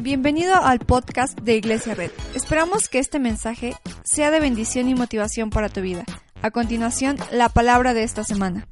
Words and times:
Bienvenido 0.00 0.54
al 0.56 0.80
podcast 0.80 1.38
de 1.40 1.54
Iglesia 1.54 1.94
Red. 1.94 2.10
Esperamos 2.34 2.88
que 2.88 2.98
este 2.98 3.18
mensaje 3.18 3.74
sea 4.04 4.30
de 4.30 4.40
bendición 4.40 4.88
y 4.88 4.94
motivación 4.94 5.50
para 5.50 5.68
tu 5.68 5.80
vida. 5.80 6.04
A 6.42 6.50
continuación, 6.50 7.16
la 7.30 7.48
palabra 7.48 7.94
de 7.94 8.02
esta 8.02 8.24
semana. 8.24 8.66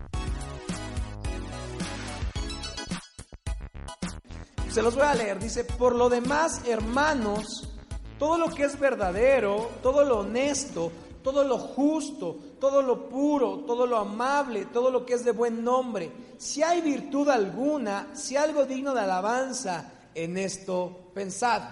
Se 4.68 4.82
los 4.82 4.95
voy 4.95 5.06
a 5.06 5.14
leer. 5.14 5.38
Dice, 5.38 5.64
por 5.64 5.95
lo 5.95 6.11
demás, 6.11 6.62
hermanos, 6.66 7.68
todo 8.18 8.36
lo 8.36 8.50
que 8.50 8.64
es 8.64 8.79
verdadero, 8.79 9.70
todo 9.82 10.04
lo 10.04 10.20
honesto, 10.20 10.93
todo 11.23 11.45
lo 11.45 11.59
justo, 11.59 12.39
todo 12.61 12.82
lo 12.82 13.09
puro, 13.09 13.61
todo 13.66 13.86
lo 13.86 13.98
amable, 13.98 14.66
todo 14.66 14.91
lo 14.91 15.07
que 15.07 15.14
es 15.14 15.25
de 15.25 15.32
buen 15.32 15.62
nombre, 15.62 16.11
si 16.36 16.62
hay 16.62 16.80
virtud 16.80 17.29
alguna, 17.29 18.09
si 18.12 18.36
algo 18.36 18.64
digno 18.66 18.93
de 18.93 19.00
alabanza, 19.00 19.93
en 20.14 20.36
esto 20.36 21.02
pensad. 21.15 21.62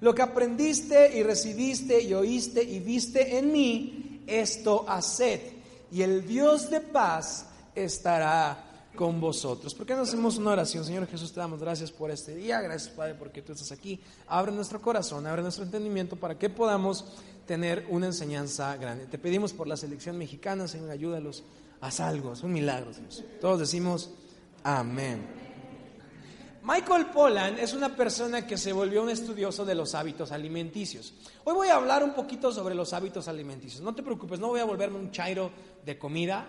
Lo 0.00 0.14
que 0.14 0.22
aprendiste 0.22 1.16
y 1.16 1.22
recibiste 1.22 2.02
y 2.02 2.12
oíste 2.12 2.62
y 2.62 2.80
viste 2.80 3.38
en 3.38 3.52
mí, 3.52 4.24
esto 4.26 4.84
haced. 4.88 5.40
Y 5.92 6.02
el 6.02 6.26
Dios 6.26 6.70
de 6.70 6.80
paz 6.80 7.46
estará 7.74 8.72
con 8.94 9.20
vosotros. 9.20 9.74
¿Por 9.74 9.86
qué 9.86 9.94
no 9.94 10.02
hacemos 10.02 10.38
una 10.38 10.50
oración? 10.50 10.84
Señor 10.84 11.06
Jesús, 11.06 11.32
te 11.32 11.40
damos 11.40 11.60
gracias 11.60 11.90
por 11.90 12.10
este 12.10 12.34
día. 12.34 12.60
Gracias, 12.60 12.92
Padre, 12.92 13.14
porque 13.14 13.42
tú 13.42 13.52
estás 13.52 13.72
aquí. 13.72 14.00
Abre 14.26 14.52
nuestro 14.52 14.80
corazón, 14.80 15.26
abre 15.26 15.42
nuestro 15.42 15.64
entendimiento 15.64 16.16
para 16.16 16.38
que 16.38 16.50
podamos 16.50 17.04
tener 17.46 17.86
una 17.90 18.06
enseñanza 18.06 18.76
grande. 18.76 19.06
Te 19.06 19.18
pedimos 19.18 19.52
por 19.52 19.66
la 19.66 19.76
selección 19.76 20.18
mexicana, 20.18 20.68
Señor, 20.68 20.90
ayúdalos. 20.90 21.44
Haz 21.80 22.00
algo, 22.00 22.32
es 22.32 22.42
un 22.42 22.52
milagro, 22.52 22.92
Dios. 22.92 23.24
Todos 23.40 23.58
decimos 23.58 24.10
amén. 24.62 25.41
Michael 26.64 27.06
Pollan 27.06 27.58
es 27.58 27.74
una 27.74 27.88
persona 27.96 28.46
que 28.46 28.56
se 28.56 28.72
volvió 28.72 29.02
un 29.02 29.10
estudioso 29.10 29.64
de 29.64 29.74
los 29.74 29.96
hábitos 29.96 30.30
alimenticios. 30.30 31.12
Hoy 31.42 31.54
voy 31.54 31.68
a 31.68 31.74
hablar 31.74 32.04
un 32.04 32.14
poquito 32.14 32.52
sobre 32.52 32.76
los 32.76 32.92
hábitos 32.92 33.26
alimenticios. 33.26 33.82
No 33.82 33.96
te 33.96 34.02
preocupes, 34.04 34.38
no 34.38 34.48
voy 34.48 34.60
a 34.60 34.64
volverme 34.64 34.98
un 34.98 35.10
chairo 35.10 35.50
de 35.84 35.98
comida. 35.98 36.46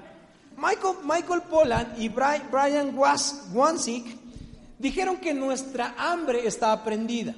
Michael, 0.56 0.97
Michael 1.03 1.41
Pollan 1.50 1.95
y 1.97 2.09
Brian 2.09 2.95
Wansik 2.95 4.06
dijeron 4.78 5.17
que 5.17 5.34
nuestra 5.34 5.95
hambre 5.97 6.45
está 6.45 6.73
aprendida. 6.73 7.34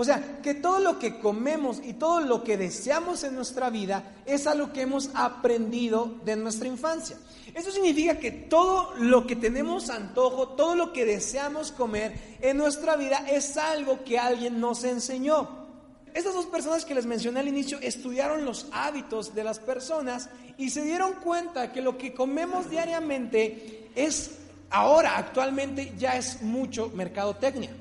O 0.00 0.04
sea, 0.04 0.40
que 0.42 0.54
todo 0.54 0.78
lo 0.78 0.98
que 0.98 1.18
comemos 1.18 1.82
y 1.84 1.92
todo 1.92 2.20
lo 2.20 2.42
que 2.42 2.56
deseamos 2.56 3.22
en 3.22 3.34
nuestra 3.34 3.68
vida 3.68 4.14
es 4.24 4.46
algo 4.46 4.72
que 4.72 4.80
hemos 4.80 5.10
aprendido 5.12 6.14
de 6.24 6.36
nuestra 6.36 6.68
infancia. 6.68 7.18
Eso 7.52 7.70
significa 7.70 8.18
que 8.18 8.30
todo 8.30 8.94
lo 8.96 9.26
que 9.26 9.36
tenemos 9.36 9.90
antojo, 9.90 10.48
todo 10.48 10.74
lo 10.74 10.94
que 10.94 11.04
deseamos 11.04 11.70
comer 11.70 12.38
en 12.40 12.56
nuestra 12.56 12.96
vida 12.96 13.26
es 13.30 13.58
algo 13.58 14.02
que 14.02 14.18
alguien 14.18 14.58
nos 14.58 14.84
enseñó. 14.84 15.66
Estas 16.14 16.32
dos 16.32 16.46
personas 16.46 16.86
que 16.86 16.94
les 16.94 17.04
mencioné 17.04 17.40
al 17.40 17.48
inicio 17.48 17.78
estudiaron 17.82 18.46
los 18.46 18.68
hábitos 18.72 19.34
de 19.34 19.44
las 19.44 19.58
personas 19.58 20.30
y 20.56 20.70
se 20.70 20.82
dieron 20.82 21.12
cuenta 21.22 21.72
que 21.72 21.82
lo 21.82 21.98
que 21.98 22.14
comemos 22.14 22.70
diariamente 22.70 23.90
es 23.94 24.30
ahora, 24.70 25.18
actualmente, 25.18 25.92
ya 25.98 26.16
es 26.16 26.40
mucho 26.40 26.90
mercadotecnia. 26.94 27.76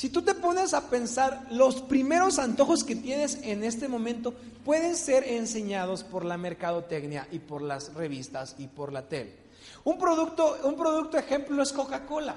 Si 0.00 0.08
tú 0.08 0.22
te 0.22 0.32
pones 0.32 0.72
a 0.72 0.88
pensar, 0.88 1.46
los 1.50 1.82
primeros 1.82 2.38
antojos 2.38 2.84
que 2.84 2.96
tienes 2.96 3.38
en 3.42 3.62
este 3.62 3.86
momento 3.86 4.32
pueden 4.64 4.96
ser 4.96 5.24
enseñados 5.24 6.04
por 6.04 6.24
la 6.24 6.38
mercadotecnia 6.38 7.28
y 7.30 7.38
por 7.38 7.60
las 7.60 7.92
revistas 7.92 8.54
y 8.56 8.66
por 8.66 8.94
la 8.94 9.06
tele. 9.10 9.36
Un 9.84 9.98
producto, 9.98 10.56
un 10.64 10.74
producto 10.74 11.18
ejemplo 11.18 11.62
es 11.62 11.70
Coca-Cola. 11.74 12.34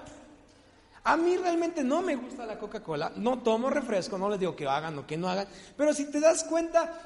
A 1.06 1.16
mí 1.16 1.38
realmente 1.38 1.86
no 1.86 2.02
me 2.02 2.18
gusta 2.18 2.46
la 2.46 2.60
Coca-Cola, 2.60 3.14
no 3.16 3.40
tomo 3.40 3.70
refresco, 3.70 4.18
no 4.18 4.30
les 4.30 4.42
digo 4.42 4.58
que 4.58 4.68
hagan 4.68 5.00
o 5.00 5.08
que 5.08 5.16
no 5.16 5.30
hagan, 5.30 5.48
pero 5.78 5.94
si 5.94 6.12
te 6.12 6.20
das 6.20 6.44
cuenta, 6.44 7.00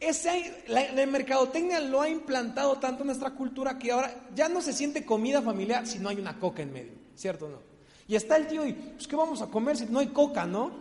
ese, 0.00 0.64
la, 0.66 0.90
la, 0.90 1.06
mercadotecnia 1.06 1.78
lo 1.78 2.00
ha 2.00 2.08
implantado 2.08 2.78
tanto 2.80 3.04
en 3.04 3.06
nuestra 3.06 3.30
cultura 3.30 3.78
que 3.78 3.92
ahora 3.92 4.12
ya 4.34 4.48
no 4.48 4.60
se 4.60 4.72
siente 4.72 5.04
comida 5.04 5.40
familiar 5.40 5.86
si 5.86 6.00
no 6.00 6.08
hay 6.08 6.16
una 6.16 6.36
coca 6.40 6.62
en 6.62 6.72
medio, 6.72 6.94
¿cierto 7.14 7.46
o 7.46 7.50
no? 7.50 7.69
Y 8.10 8.16
está 8.16 8.36
el 8.36 8.48
tío 8.48 8.66
y, 8.66 8.72
pues, 8.72 9.06
¿qué 9.06 9.14
vamos 9.14 9.40
a 9.40 9.46
comer 9.46 9.76
si 9.76 9.86
no 9.86 10.00
hay 10.00 10.08
coca, 10.08 10.44
no? 10.44 10.72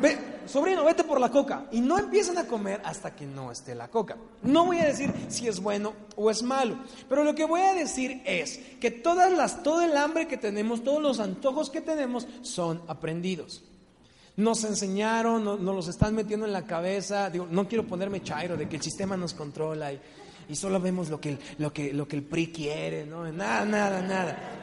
Ve, 0.00 0.16
sobrino, 0.46 0.84
vete 0.84 1.02
por 1.02 1.18
la 1.18 1.32
coca. 1.32 1.66
Y 1.72 1.80
no 1.80 1.98
empiezan 1.98 2.38
a 2.38 2.46
comer 2.46 2.80
hasta 2.84 3.16
que 3.16 3.26
no 3.26 3.50
esté 3.50 3.74
la 3.74 3.88
coca. 3.88 4.16
No 4.40 4.66
voy 4.66 4.78
a 4.78 4.84
decir 4.84 5.12
si 5.26 5.48
es 5.48 5.58
bueno 5.58 5.94
o 6.14 6.30
es 6.30 6.44
malo, 6.44 6.76
pero 7.08 7.24
lo 7.24 7.34
que 7.34 7.44
voy 7.44 7.62
a 7.62 7.74
decir 7.74 8.22
es 8.24 8.58
que 8.80 8.92
todas 8.92 9.32
las, 9.32 9.64
todo 9.64 9.82
el 9.82 9.96
hambre 9.96 10.28
que 10.28 10.36
tenemos, 10.36 10.84
todos 10.84 11.02
los 11.02 11.18
antojos 11.18 11.70
que 11.70 11.80
tenemos 11.80 12.28
son 12.42 12.82
aprendidos. 12.86 13.64
Nos 14.36 14.62
enseñaron, 14.62 15.42
nos, 15.42 15.60
los 15.60 15.88
están 15.88 16.14
metiendo 16.14 16.46
en 16.46 16.52
la 16.52 16.66
cabeza. 16.66 17.30
Digo, 17.30 17.48
no 17.50 17.66
quiero 17.66 17.84
ponerme 17.84 18.22
chairo 18.22 18.56
de 18.56 18.68
que 18.68 18.76
el 18.76 18.82
sistema 18.82 19.16
nos 19.16 19.34
controla 19.34 19.92
y, 19.92 20.00
y 20.48 20.54
solo 20.54 20.78
vemos 20.78 21.10
lo 21.10 21.20
que, 21.20 21.36
lo, 21.58 21.72
que, 21.72 21.92
lo 21.92 22.06
que 22.06 22.14
el 22.14 22.22
PRI 22.22 22.52
quiere, 22.52 23.06
¿no? 23.06 23.24
Nada, 23.32 23.64
nada, 23.64 24.00
nada. 24.02 24.61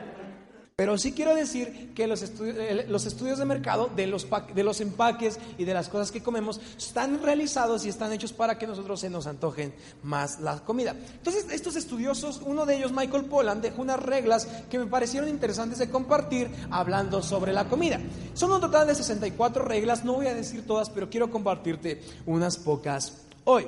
Pero 0.79 0.97
sí 0.97 1.11
quiero 1.11 1.35
decir 1.35 1.91
que 1.93 2.07
los, 2.07 2.23
eh, 2.23 2.85
los 2.87 3.05
estudios 3.05 3.37
de 3.37 3.43
mercado 3.43 3.89
de 3.97 4.07
los, 4.07 4.25
de 4.55 4.63
los 4.63 4.79
empaques 4.79 5.37
y 5.57 5.65
de 5.65 5.73
las 5.73 5.89
cosas 5.89 6.09
que 6.09 6.23
comemos 6.23 6.61
están 6.77 7.21
realizados 7.21 7.85
y 7.85 7.89
están 7.89 8.13
hechos 8.13 8.31
para 8.31 8.57
que 8.57 8.65
nosotros 8.65 9.01
se 9.01 9.09
nos 9.09 9.27
antojen 9.27 9.73
más 10.03 10.39
la 10.39 10.63
comida. 10.63 10.91
Entonces, 10.91 11.47
estos 11.51 11.75
estudiosos, 11.75 12.41
uno 12.45 12.65
de 12.65 12.77
ellos, 12.77 12.93
Michael 12.93 13.25
Pollan, 13.25 13.61
dejó 13.61 13.81
unas 13.81 13.99
reglas 14.01 14.47
que 14.69 14.79
me 14.79 14.85
parecieron 14.85 15.27
interesantes 15.27 15.79
de 15.79 15.89
compartir 15.89 16.49
hablando 16.71 17.21
sobre 17.21 17.51
la 17.51 17.67
comida. 17.67 17.99
Son 18.33 18.49
un 18.49 18.61
total 18.61 18.87
de 18.87 18.95
64 18.95 19.65
reglas, 19.65 20.05
no 20.05 20.13
voy 20.13 20.27
a 20.27 20.33
decir 20.33 20.65
todas, 20.65 20.89
pero 20.89 21.09
quiero 21.09 21.29
compartirte 21.29 22.01
unas 22.25 22.55
pocas 22.55 23.17
hoy. 23.43 23.67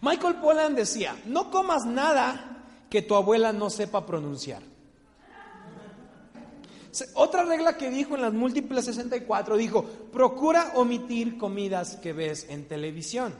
Michael 0.00 0.36
Pollan 0.36 0.76
decía, 0.76 1.16
no 1.26 1.50
comas 1.50 1.84
nada 1.84 2.68
que 2.88 3.02
tu 3.02 3.16
abuela 3.16 3.52
no 3.52 3.68
sepa 3.68 4.06
pronunciar. 4.06 4.73
Otra 7.14 7.44
regla 7.44 7.76
que 7.76 7.90
dijo 7.90 8.14
en 8.14 8.22
las 8.22 8.32
múltiples 8.32 8.84
64 8.84 9.56
dijo, 9.56 9.84
procura 10.12 10.72
omitir 10.74 11.36
comidas 11.38 11.96
que 11.96 12.12
ves 12.12 12.46
en 12.48 12.66
televisión. 12.66 13.34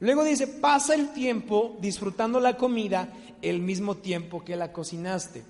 Luego 0.00 0.24
dice, 0.24 0.46
pasa 0.46 0.94
el 0.94 1.12
tiempo 1.12 1.76
disfrutando 1.80 2.40
la 2.40 2.56
comida 2.56 3.12
el 3.42 3.60
mismo 3.60 3.96
tiempo 3.96 4.44
que 4.44 4.56
la 4.56 4.72
cocinaste. 4.72 5.44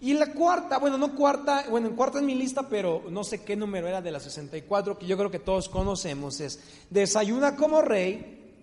Y 0.00 0.14
la 0.14 0.32
cuarta, 0.32 0.78
bueno, 0.78 0.96
no 0.96 1.14
cuarta, 1.14 1.66
bueno, 1.68 1.88
en 1.88 1.96
cuarta 1.96 2.20
en 2.20 2.26
mi 2.26 2.34
lista, 2.34 2.68
pero 2.68 3.04
no 3.10 3.24
sé 3.24 3.42
qué 3.42 3.56
número 3.56 3.88
era 3.88 4.00
de 4.00 4.12
las 4.12 4.22
64, 4.22 4.96
que 4.96 5.06
yo 5.06 5.16
creo 5.16 5.30
que 5.30 5.40
todos 5.40 5.68
conocemos, 5.68 6.40
es 6.40 6.60
desayuna 6.88 7.56
como 7.56 7.82
rey, 7.82 8.54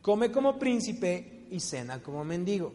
come 0.00 0.32
como 0.32 0.58
príncipe 0.58 1.46
y 1.50 1.60
cena 1.60 2.02
como 2.02 2.24
mendigo. 2.24 2.72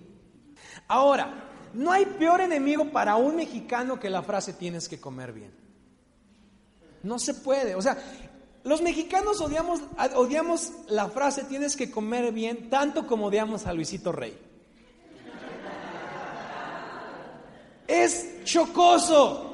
Ahora, 0.87 1.52
no 1.73 1.91
hay 1.91 2.05
peor 2.05 2.41
enemigo 2.41 2.91
para 2.91 3.15
un 3.15 3.35
mexicano 3.35 3.99
que 3.99 4.09
la 4.09 4.21
frase 4.21 4.53
tienes 4.53 4.87
que 4.87 4.99
comer 4.99 5.33
bien. 5.33 5.51
No 7.03 7.19
se 7.19 7.33
puede. 7.33 7.75
O 7.75 7.81
sea, 7.81 7.97
los 8.63 8.81
mexicanos 8.81 9.41
odiamos, 9.41 9.81
odiamos 10.15 10.71
la 10.87 11.09
frase 11.09 11.43
tienes 11.43 11.75
que 11.75 11.91
comer 11.91 12.31
bien 12.31 12.69
tanto 12.69 13.05
como 13.07 13.27
odiamos 13.27 13.65
a 13.65 13.73
Luisito 13.73 14.11
Rey. 14.11 14.37
Es 17.87 18.43
chocoso. 18.45 19.49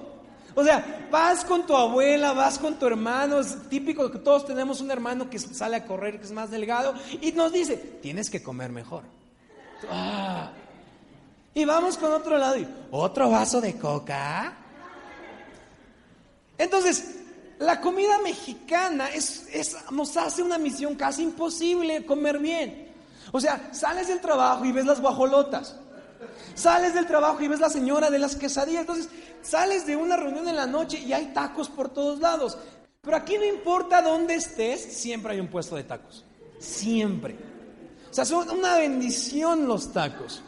O 0.55 0.63
sea, 0.63 1.07
vas 1.09 1.45
con 1.45 1.65
tu 1.65 1.75
abuela, 1.75 2.33
vas 2.33 2.59
con 2.59 2.75
tu 2.75 2.85
hermano, 2.85 3.39
es 3.39 3.57
típico 3.69 4.11
que 4.11 4.19
todos 4.19 4.45
tenemos 4.45 4.81
un 4.81 4.91
hermano 4.91 5.29
que 5.29 5.39
sale 5.39 5.77
a 5.77 5.85
correr, 5.85 6.19
que 6.19 6.25
es 6.25 6.31
más 6.31 6.51
delgado, 6.51 6.93
y 7.21 7.31
nos 7.31 7.53
dice, 7.53 7.77
tienes 8.01 8.29
que 8.29 8.43
comer 8.43 8.71
mejor. 8.71 9.03
Ah, 9.89 10.51
y 11.53 11.65
vamos 11.65 11.97
con 11.97 12.11
otro 12.11 12.37
lado 12.37 12.57
y 12.57 12.67
otro 12.91 13.29
vaso 13.29 13.59
de 13.61 13.77
coca. 13.77 14.55
Entonces, 16.57 17.15
la 17.59 17.81
comida 17.81 18.19
mexicana 18.19 19.09
nos 19.91 20.17
hace 20.17 20.43
una 20.43 20.57
misión 20.57 20.95
casi 20.95 21.23
imposible 21.23 22.05
comer 22.05 22.39
bien. 22.39 22.93
O 23.31 23.39
sea, 23.39 23.69
sales 23.73 24.07
del 24.07 24.21
trabajo 24.21 24.65
y 24.65 24.71
ves 24.71 24.85
las 24.85 25.01
guajolotas. 25.01 25.75
Sales 26.55 26.93
del 26.93 27.05
trabajo 27.05 27.41
y 27.41 27.47
ves 27.47 27.59
la 27.59 27.69
señora 27.69 28.09
de 28.09 28.19
las 28.19 28.35
quesadillas. 28.35 28.81
Entonces, 28.81 29.09
sales 29.41 29.85
de 29.85 29.95
una 29.95 30.17
reunión 30.17 30.47
en 30.47 30.55
la 30.55 30.67
noche 30.67 30.99
y 30.99 31.13
hay 31.13 31.27
tacos 31.27 31.69
por 31.69 31.89
todos 31.89 32.19
lados. 32.19 32.57
Pero 33.01 33.15
aquí 33.15 33.37
no 33.37 33.45
importa 33.45 34.01
dónde 34.01 34.35
estés, 34.35 34.81
siempre 34.81 35.33
hay 35.33 35.39
un 35.39 35.47
puesto 35.47 35.75
de 35.75 35.83
tacos. 35.83 36.25
Siempre. 36.59 37.37
O 38.09 38.13
sea, 38.13 38.25
son 38.25 38.49
una 38.49 38.77
bendición 38.77 39.67
los 39.67 39.93
tacos. 39.93 40.43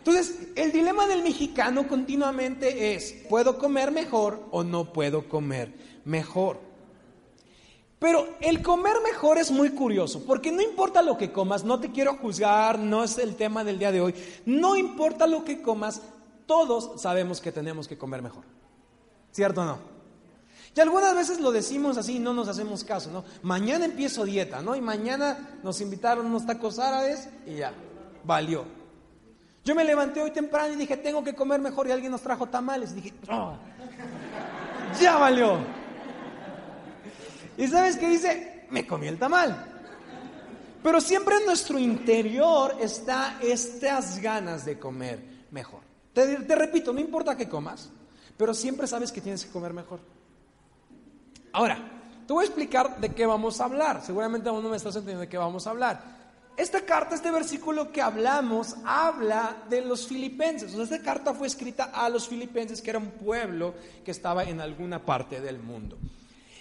Entonces, 0.00 0.48
el 0.56 0.72
dilema 0.72 1.06
del 1.06 1.22
mexicano 1.22 1.86
continuamente 1.86 2.94
es, 2.94 3.14
¿puedo 3.28 3.58
comer 3.58 3.90
mejor 3.90 4.42
o 4.50 4.64
no 4.64 4.94
puedo 4.94 5.28
comer 5.28 5.74
mejor? 6.06 6.58
Pero 7.98 8.26
el 8.40 8.62
comer 8.62 8.94
mejor 9.04 9.36
es 9.36 9.50
muy 9.50 9.70
curioso, 9.70 10.24
porque 10.24 10.50
no 10.50 10.62
importa 10.62 11.02
lo 11.02 11.18
que 11.18 11.32
comas, 11.32 11.64
no 11.64 11.80
te 11.80 11.90
quiero 11.92 12.16
juzgar, 12.16 12.78
no 12.78 13.04
es 13.04 13.18
el 13.18 13.36
tema 13.36 13.62
del 13.62 13.78
día 13.78 13.92
de 13.92 14.00
hoy, 14.00 14.14
no 14.46 14.74
importa 14.74 15.26
lo 15.26 15.44
que 15.44 15.60
comas, 15.60 16.00
todos 16.46 16.98
sabemos 17.02 17.42
que 17.42 17.52
tenemos 17.52 17.86
que 17.86 17.98
comer 17.98 18.22
mejor. 18.22 18.44
¿Cierto 19.32 19.60
o 19.60 19.64
no? 19.66 19.78
Y 20.74 20.80
algunas 20.80 21.14
veces 21.14 21.40
lo 21.40 21.52
decimos 21.52 21.98
así 21.98 22.16
y 22.16 22.20
no 22.20 22.32
nos 22.32 22.48
hacemos 22.48 22.84
caso, 22.84 23.10
¿no? 23.10 23.22
Mañana 23.42 23.84
empiezo 23.84 24.24
dieta, 24.24 24.62
¿no? 24.62 24.74
Y 24.76 24.80
mañana 24.80 25.58
nos 25.62 25.82
invitaron 25.82 26.24
unos 26.24 26.46
tacos 26.46 26.78
árabes 26.78 27.28
y 27.46 27.56
ya, 27.56 27.74
valió. 28.24 28.79
Yo 29.64 29.74
me 29.74 29.84
levanté 29.84 30.22
hoy 30.22 30.30
temprano 30.30 30.72
y 30.72 30.76
dije, 30.76 30.96
tengo 30.96 31.22
que 31.22 31.34
comer 31.34 31.60
mejor 31.60 31.86
y 31.86 31.92
alguien 31.92 32.12
nos 32.12 32.22
trajo 32.22 32.46
tamales. 32.46 32.92
Y 32.92 32.94
dije, 32.96 33.14
oh, 33.30 33.54
ya 35.00 35.16
valió. 35.18 35.58
¿Y 37.56 37.68
sabes 37.68 37.96
qué 37.98 38.08
dice? 38.08 38.66
Me 38.70 38.86
comí 38.86 39.06
el 39.06 39.18
tamal. 39.18 39.66
Pero 40.82 41.00
siempre 41.00 41.36
en 41.36 41.46
nuestro 41.46 41.78
interior 41.78 42.76
está 42.80 43.38
estas 43.42 44.18
ganas 44.20 44.64
de 44.64 44.78
comer 44.78 45.20
mejor. 45.50 45.80
Te, 46.12 46.36
repito, 46.54 46.92
no 46.92 47.00
importa 47.00 47.36
qué 47.36 47.48
comas, 47.48 47.90
pero 48.36 48.54
siempre 48.54 48.86
sabes 48.86 49.12
que 49.12 49.20
tienes 49.20 49.44
que 49.44 49.52
comer 49.52 49.74
mejor. 49.74 50.00
Ahora, 51.52 51.78
te 52.26 52.32
voy 52.32 52.44
a 52.44 52.46
explicar 52.46 52.98
de 52.98 53.10
qué 53.10 53.26
vamos 53.26 53.60
a 53.60 53.64
hablar. 53.64 54.02
Seguramente 54.02 54.48
aún 54.48 54.62
no 54.62 54.70
me 54.70 54.76
estás 54.76 54.94
entendiendo 54.94 55.20
de 55.20 55.28
qué 55.28 55.36
vamos 55.38 55.66
a 55.66 55.70
hablar. 55.70 56.19
Esta 56.60 56.82
carta, 56.82 57.14
este 57.14 57.30
versículo 57.30 57.90
que 57.90 58.02
hablamos, 58.02 58.76
habla 58.84 59.64
de 59.70 59.80
los 59.80 60.06
filipenses. 60.06 60.74
esta 60.74 61.00
carta 61.00 61.32
fue 61.32 61.46
escrita 61.46 61.84
a 61.84 62.10
los 62.10 62.28
filipenses, 62.28 62.82
que 62.82 62.90
era 62.90 62.98
un 62.98 63.12
pueblo 63.12 63.72
que 64.04 64.10
estaba 64.10 64.44
en 64.44 64.60
alguna 64.60 65.02
parte 65.02 65.40
del 65.40 65.58
mundo. 65.58 65.96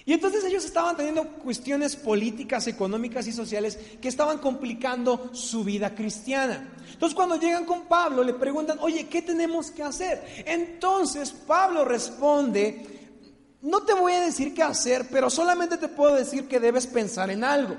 Y 0.05 0.13
entonces 0.13 0.45
ellos 0.45 0.63
estaban 0.63 0.95
teniendo 0.95 1.25
cuestiones 1.27 1.97
políticas, 1.97 2.65
económicas 2.67 3.27
y 3.27 3.33
sociales 3.33 3.77
que 4.01 4.07
estaban 4.07 4.37
complicando 4.37 5.31
su 5.33 5.65
vida 5.65 5.93
cristiana. 5.93 6.73
Entonces 6.93 7.13
cuando 7.13 7.35
llegan 7.35 7.65
con 7.65 7.81
Pablo 7.81 8.23
le 8.23 8.35
preguntan, 8.35 8.79
oye, 8.79 9.09
¿qué 9.09 9.21
tenemos 9.21 9.69
que 9.69 9.83
hacer? 9.83 10.43
Entonces 10.45 11.31
Pablo 11.31 11.83
responde, 11.83 12.85
no 13.61 13.81
te 13.81 13.93
voy 13.93 14.13
a 14.13 14.21
decir 14.21 14.53
qué 14.53 14.63
hacer, 14.63 15.09
pero 15.11 15.29
solamente 15.29 15.75
te 15.75 15.89
puedo 15.89 16.15
decir 16.15 16.47
que 16.47 16.61
debes 16.61 16.87
pensar 16.87 17.29
en 17.31 17.43
algo. 17.43 17.75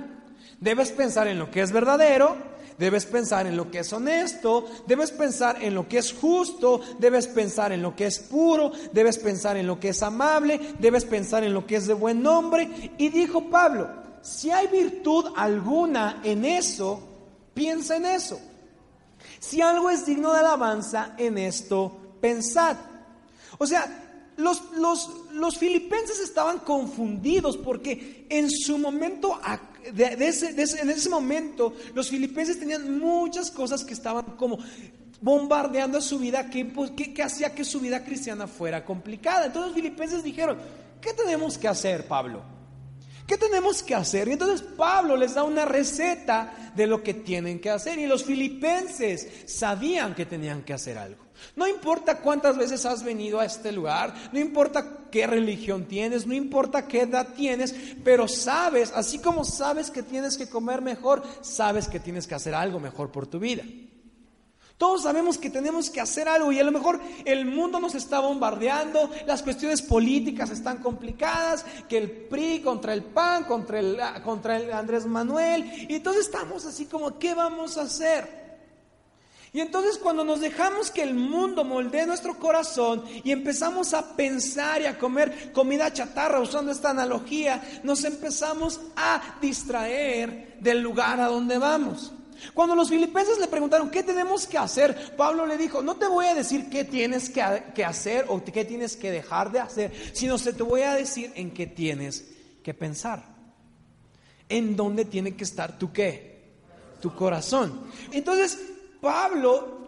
Debes 0.60 0.90
pensar 0.90 1.26
en 1.28 1.38
lo 1.38 1.50
que 1.50 1.62
es 1.62 1.72
verdadero, 1.72 2.36
debes 2.78 3.06
pensar 3.06 3.46
en 3.46 3.56
lo 3.56 3.70
que 3.70 3.80
es 3.80 3.92
honesto, 3.92 4.66
debes 4.86 5.10
pensar 5.10 5.62
en 5.62 5.74
lo 5.74 5.88
que 5.88 5.98
es 5.98 6.12
justo, 6.12 6.80
debes 6.98 7.26
pensar 7.26 7.72
en 7.72 7.82
lo 7.82 7.96
que 7.96 8.06
es 8.06 8.18
puro, 8.18 8.72
debes 8.92 9.18
pensar 9.18 9.56
en 9.56 9.66
lo 9.66 9.80
que 9.80 9.90
es 9.90 10.02
amable, 10.02 10.60
debes 10.78 11.04
pensar 11.04 11.44
en 11.44 11.54
lo 11.54 11.66
que 11.66 11.76
es 11.76 11.86
de 11.86 11.94
buen 11.94 12.22
nombre. 12.22 12.92
Y 12.98 13.08
dijo 13.08 13.50
Pablo, 13.50 13.88
si 14.22 14.50
hay 14.50 14.66
virtud 14.66 15.32
alguna 15.36 16.20
en 16.24 16.44
eso, 16.44 17.00
piensa 17.54 17.96
en 17.96 18.06
eso. 18.06 18.40
Si 19.38 19.60
algo 19.60 19.90
es 19.90 20.06
digno 20.06 20.32
de 20.32 20.40
alabanza, 20.40 21.14
en 21.16 21.38
esto 21.38 21.96
pensad. 22.20 22.76
O 23.58 23.66
sea, 23.66 23.88
los, 24.36 24.62
los, 25.32 25.58
filipenses 25.58 26.20
estaban 26.20 26.60
confundidos 26.60 27.56
porque 27.56 28.26
en 28.28 28.50
su 28.50 28.78
momento, 28.78 29.38
ese, 29.84 30.50
en 30.50 30.90
ese 30.90 31.08
momento, 31.08 31.74
los 31.94 32.08
filipenses 32.08 32.58
tenían 32.58 32.98
muchas 32.98 33.50
cosas 33.50 33.84
que 33.84 33.94
estaban 33.94 34.24
como 34.36 34.58
bombardeando 35.20 36.00
su 36.00 36.18
vida, 36.18 36.48
pues, 36.74 36.92
que, 36.92 37.12
que 37.12 37.22
hacía 37.22 37.54
que 37.54 37.64
su 37.64 37.80
vida 37.80 38.04
cristiana 38.04 38.46
fuera 38.46 38.84
complicada. 38.84 39.46
Entonces 39.46 39.72
los 39.72 39.76
filipenses 39.76 40.22
dijeron, 40.22 40.58
¿qué 41.00 41.12
tenemos 41.12 41.58
que 41.58 41.68
hacer, 41.68 42.06
Pablo? 42.06 42.42
¿Qué 43.26 43.38
tenemos 43.38 43.82
que 43.82 43.94
hacer? 43.94 44.26
Y 44.26 44.32
entonces 44.32 44.60
Pablo 44.60 45.16
les 45.16 45.34
da 45.34 45.44
una 45.44 45.64
receta 45.64 46.72
de 46.74 46.86
lo 46.88 47.00
que 47.02 47.14
tienen 47.14 47.60
que 47.60 47.70
hacer. 47.70 47.98
Y 47.98 48.06
los 48.06 48.24
filipenses 48.24 49.28
sabían 49.46 50.16
que 50.16 50.26
tenían 50.26 50.62
que 50.62 50.72
hacer 50.72 50.98
algo. 50.98 51.29
No 51.56 51.66
importa 51.66 52.18
cuántas 52.18 52.56
veces 52.56 52.86
has 52.86 53.02
venido 53.02 53.40
a 53.40 53.44
este 53.44 53.72
lugar, 53.72 54.14
no 54.32 54.38
importa 54.38 55.08
qué 55.10 55.26
religión 55.26 55.84
tienes, 55.86 56.26
no 56.26 56.34
importa 56.34 56.86
qué 56.86 57.02
edad 57.02 57.28
tienes, 57.34 57.74
pero 58.04 58.28
sabes, 58.28 58.92
así 58.94 59.18
como 59.18 59.44
sabes 59.44 59.90
que 59.90 60.02
tienes 60.02 60.38
que 60.38 60.48
comer 60.48 60.82
mejor, 60.82 61.22
sabes 61.42 61.88
que 61.88 62.00
tienes 62.00 62.26
que 62.26 62.34
hacer 62.34 62.54
algo 62.54 62.80
mejor 62.80 63.10
por 63.10 63.26
tu 63.26 63.38
vida. 63.38 63.64
Todos 64.80 65.02
sabemos 65.02 65.36
que 65.36 65.50
tenemos 65.50 65.90
que 65.90 66.00
hacer 66.00 66.26
algo 66.26 66.52
y 66.52 66.58
a 66.58 66.64
lo 66.64 66.72
mejor 66.72 66.98
el 67.26 67.44
mundo 67.44 67.80
nos 67.80 67.94
está 67.94 68.18
bombardeando, 68.20 69.10
las 69.26 69.42
cuestiones 69.42 69.82
políticas 69.82 70.48
están 70.48 70.78
complicadas, 70.78 71.66
que 71.86 71.98
el 71.98 72.10
PRI 72.10 72.60
contra 72.60 72.94
el 72.94 73.02
PAN, 73.02 73.44
contra 73.44 73.78
el, 73.78 74.00
contra 74.24 74.56
el 74.56 74.72
Andrés 74.72 75.04
Manuel, 75.04 75.86
y 75.86 75.96
entonces 75.96 76.24
estamos 76.24 76.64
así 76.64 76.86
como, 76.86 77.18
¿qué 77.18 77.34
vamos 77.34 77.76
a 77.76 77.82
hacer? 77.82 78.39
Y 79.52 79.60
entonces 79.60 79.98
cuando 79.98 80.24
nos 80.24 80.40
dejamos 80.40 80.90
que 80.92 81.02
el 81.02 81.14
mundo 81.14 81.64
moldee 81.64 82.06
nuestro 82.06 82.38
corazón 82.38 83.02
y 83.24 83.32
empezamos 83.32 83.94
a 83.94 84.14
pensar 84.14 84.80
y 84.82 84.86
a 84.86 84.96
comer 84.96 85.52
comida 85.52 85.92
chatarra 85.92 86.40
usando 86.40 86.70
esta 86.70 86.90
analogía, 86.90 87.80
nos 87.82 88.04
empezamos 88.04 88.80
a 88.94 89.38
distraer 89.40 90.56
del 90.60 90.80
lugar 90.80 91.20
a 91.20 91.26
donde 91.26 91.58
vamos. 91.58 92.12
Cuando 92.54 92.74
los 92.74 92.88
filipenses 92.88 93.38
le 93.38 93.48
preguntaron, 93.48 93.90
¿qué 93.90 94.02
tenemos 94.02 94.46
que 94.46 94.56
hacer? 94.56 95.16
Pablo 95.16 95.46
le 95.46 95.58
dijo, 95.58 95.82
no 95.82 95.96
te 95.96 96.06
voy 96.06 96.26
a 96.26 96.34
decir 96.34 96.70
qué 96.70 96.84
tienes 96.84 97.28
que, 97.28 97.42
hacer 97.84 98.26
o 98.28 98.42
qué 98.42 98.64
tienes 98.64 98.96
que 98.96 99.10
dejar 99.10 99.50
de 99.52 99.60
hacer, 99.60 99.92
sino 100.12 100.38
que 100.38 100.52
te 100.52 100.62
voy 100.62 100.82
a 100.82 100.94
decir 100.94 101.32
en 101.34 101.50
qué 101.50 101.66
tienes 101.66 102.24
que 102.62 102.72
pensar. 102.72 103.24
En 104.48 104.74
dónde 104.76 105.04
tiene 105.04 105.34
que 105.36 105.44
estar 105.44 105.78
tu 105.78 105.92
qué? 105.92 106.40
Tu 107.00 107.14
corazón. 107.14 107.82
Entonces, 108.12 108.58
Pablo 109.00 109.80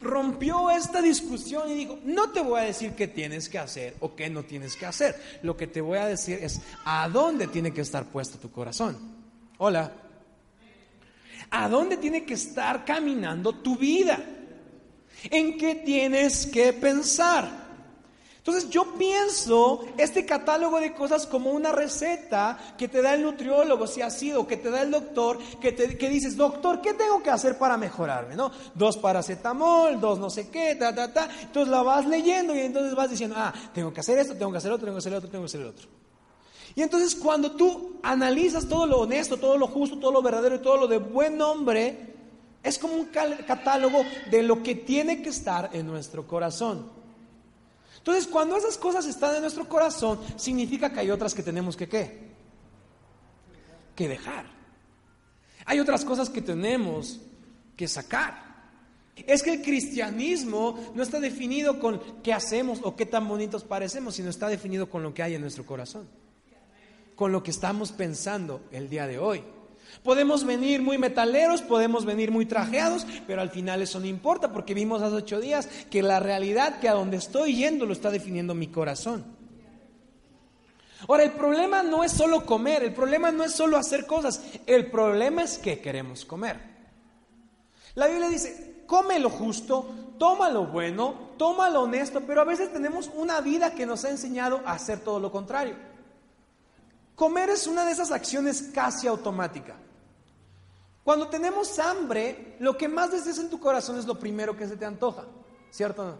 rompió 0.00 0.70
esta 0.70 1.02
discusión 1.02 1.70
y 1.70 1.74
dijo, 1.74 1.98
no 2.04 2.30
te 2.30 2.40
voy 2.40 2.60
a 2.60 2.64
decir 2.64 2.92
qué 2.92 3.08
tienes 3.08 3.48
que 3.48 3.58
hacer 3.58 3.96
o 4.00 4.14
qué 4.14 4.30
no 4.30 4.44
tienes 4.44 4.76
que 4.76 4.86
hacer. 4.86 5.20
Lo 5.42 5.56
que 5.56 5.66
te 5.66 5.80
voy 5.80 5.98
a 5.98 6.06
decir 6.06 6.38
es 6.42 6.60
a 6.84 7.08
dónde 7.08 7.46
tiene 7.48 7.72
que 7.72 7.80
estar 7.80 8.04
puesto 8.06 8.38
tu 8.38 8.50
corazón. 8.50 8.96
Hola. 9.58 9.92
¿A 11.50 11.68
dónde 11.68 11.96
tiene 11.96 12.24
que 12.24 12.34
estar 12.34 12.84
caminando 12.84 13.52
tu 13.52 13.76
vida? 13.76 14.18
¿En 15.24 15.56
qué 15.56 15.76
tienes 15.76 16.46
que 16.46 16.72
pensar? 16.72 17.65
Entonces 18.46 18.70
yo 18.70 18.94
pienso 18.96 19.84
este 19.98 20.24
catálogo 20.24 20.78
de 20.78 20.94
cosas 20.94 21.26
como 21.26 21.50
una 21.50 21.72
receta 21.72 22.56
que 22.78 22.86
te 22.86 23.02
da 23.02 23.14
el 23.14 23.22
nutriólogo, 23.24 23.88
si 23.88 24.02
ha 24.02 24.10
sido, 24.10 24.46
que 24.46 24.56
te 24.56 24.70
da 24.70 24.82
el 24.82 24.92
doctor, 24.92 25.40
que, 25.60 25.72
te, 25.72 25.98
que 25.98 26.08
dices, 26.08 26.36
doctor, 26.36 26.80
¿qué 26.80 26.94
tengo 26.94 27.20
que 27.24 27.30
hacer 27.30 27.58
para 27.58 27.76
mejorarme? 27.76 28.36
¿No? 28.36 28.52
Dos 28.72 28.98
paracetamol, 28.98 29.98
dos 29.98 30.20
no 30.20 30.30
sé 30.30 30.48
qué, 30.48 30.76
ta, 30.76 30.94
ta, 30.94 31.12
ta. 31.12 31.28
Entonces 31.42 31.72
la 31.72 31.82
vas 31.82 32.06
leyendo 32.06 32.54
y 32.54 32.60
entonces 32.60 32.94
vas 32.94 33.10
diciendo, 33.10 33.34
ah, 33.36 33.52
tengo 33.74 33.92
que 33.92 33.98
hacer 33.98 34.16
esto, 34.20 34.36
tengo 34.36 34.52
que 34.52 34.58
hacer 34.58 34.70
otro, 34.70 34.86
tengo 34.86 34.94
que 34.96 35.00
hacer 35.00 35.14
otro, 35.14 35.28
tengo 35.28 35.42
que 35.42 35.46
hacer 35.46 35.64
otro. 35.64 35.88
Y 36.76 36.82
entonces 36.82 37.16
cuando 37.16 37.50
tú 37.50 37.96
analizas 38.04 38.68
todo 38.68 38.86
lo 38.86 39.00
honesto, 39.00 39.38
todo 39.38 39.58
lo 39.58 39.66
justo, 39.66 39.98
todo 39.98 40.12
lo 40.12 40.22
verdadero 40.22 40.54
y 40.54 40.60
todo 40.60 40.76
lo 40.76 40.86
de 40.86 40.98
buen 40.98 41.36
nombre, 41.36 42.14
es 42.62 42.78
como 42.78 42.94
un 42.94 43.06
catálogo 43.06 44.04
de 44.30 44.44
lo 44.44 44.62
que 44.62 44.76
tiene 44.76 45.20
que 45.20 45.30
estar 45.30 45.70
en 45.72 45.88
nuestro 45.88 46.28
corazón. 46.28 46.94
Entonces, 48.06 48.28
cuando 48.28 48.56
esas 48.56 48.78
cosas 48.78 49.04
están 49.04 49.34
en 49.34 49.40
nuestro 49.40 49.68
corazón, 49.68 50.20
significa 50.36 50.92
que 50.92 51.00
hay 51.00 51.10
otras 51.10 51.34
que 51.34 51.42
tenemos 51.42 51.76
que 51.76 51.88
qué? 51.88 52.36
Que 53.96 54.06
dejar. 54.06 54.46
Hay 55.64 55.80
otras 55.80 56.04
cosas 56.04 56.30
que 56.30 56.40
tenemos 56.40 57.18
que 57.76 57.88
sacar. 57.88 58.44
Es 59.16 59.42
que 59.42 59.54
el 59.54 59.62
cristianismo 59.62 60.92
no 60.94 61.02
está 61.02 61.18
definido 61.18 61.80
con 61.80 62.00
qué 62.22 62.32
hacemos 62.32 62.78
o 62.84 62.94
qué 62.94 63.06
tan 63.06 63.26
bonitos 63.26 63.64
parecemos, 63.64 64.14
sino 64.14 64.30
está 64.30 64.46
definido 64.46 64.88
con 64.88 65.02
lo 65.02 65.12
que 65.12 65.24
hay 65.24 65.34
en 65.34 65.40
nuestro 65.40 65.66
corazón, 65.66 66.06
con 67.16 67.32
lo 67.32 67.42
que 67.42 67.50
estamos 67.50 67.90
pensando 67.90 68.62
el 68.70 68.88
día 68.88 69.08
de 69.08 69.18
hoy. 69.18 69.42
Podemos 70.02 70.44
venir 70.44 70.82
muy 70.82 70.98
metaleros, 70.98 71.62
podemos 71.62 72.04
venir 72.04 72.30
muy 72.30 72.46
trajeados, 72.46 73.06
pero 73.26 73.40
al 73.40 73.50
final 73.50 73.82
eso 73.82 73.98
no 74.00 74.06
importa 74.06 74.52
porque 74.52 74.74
vimos 74.74 75.02
hace 75.02 75.16
ocho 75.16 75.40
días 75.40 75.68
que 75.90 76.02
la 76.02 76.20
realidad 76.20 76.78
que 76.80 76.88
a 76.88 76.94
donde 76.94 77.16
estoy 77.16 77.56
yendo 77.56 77.86
lo 77.86 77.92
está 77.92 78.10
definiendo 78.10 78.54
mi 78.54 78.68
corazón. 78.68 79.24
Ahora, 81.08 81.24
el 81.24 81.32
problema 81.32 81.82
no 81.82 82.04
es 82.04 82.12
solo 82.12 82.46
comer, 82.46 82.82
el 82.82 82.94
problema 82.94 83.30
no 83.30 83.44
es 83.44 83.52
solo 83.52 83.76
hacer 83.76 84.06
cosas, 84.06 84.40
el 84.66 84.90
problema 84.90 85.42
es 85.42 85.58
que 85.58 85.80
queremos 85.80 86.24
comer. 86.24 86.58
La 87.94 88.06
Biblia 88.06 88.28
dice, 88.28 88.82
come 88.86 89.18
lo 89.18 89.30
justo, 89.30 89.88
toma 90.18 90.50
lo 90.50 90.66
bueno, 90.66 91.32
toma 91.36 91.70
lo 91.70 91.82
honesto, 91.82 92.22
pero 92.22 92.40
a 92.40 92.44
veces 92.44 92.72
tenemos 92.72 93.10
una 93.14 93.40
vida 93.40 93.74
que 93.74 93.86
nos 93.86 94.04
ha 94.04 94.10
enseñado 94.10 94.62
a 94.64 94.72
hacer 94.72 95.00
todo 95.00 95.20
lo 95.20 95.30
contrario. 95.30 95.74
Comer 97.14 97.50
es 97.50 97.66
una 97.66 97.84
de 97.84 97.92
esas 97.92 98.10
acciones 98.10 98.70
casi 98.74 99.06
automática. 99.06 99.76
Cuando 101.06 101.28
tenemos 101.28 101.78
hambre, 101.78 102.56
lo 102.58 102.76
que 102.76 102.88
más 102.88 103.12
deseas 103.12 103.38
en 103.38 103.48
tu 103.48 103.60
corazón 103.60 103.96
es 103.96 104.06
lo 104.06 104.18
primero 104.18 104.56
que 104.56 104.66
se 104.66 104.76
te 104.76 104.84
antoja, 104.84 105.22
¿cierto? 105.70 106.18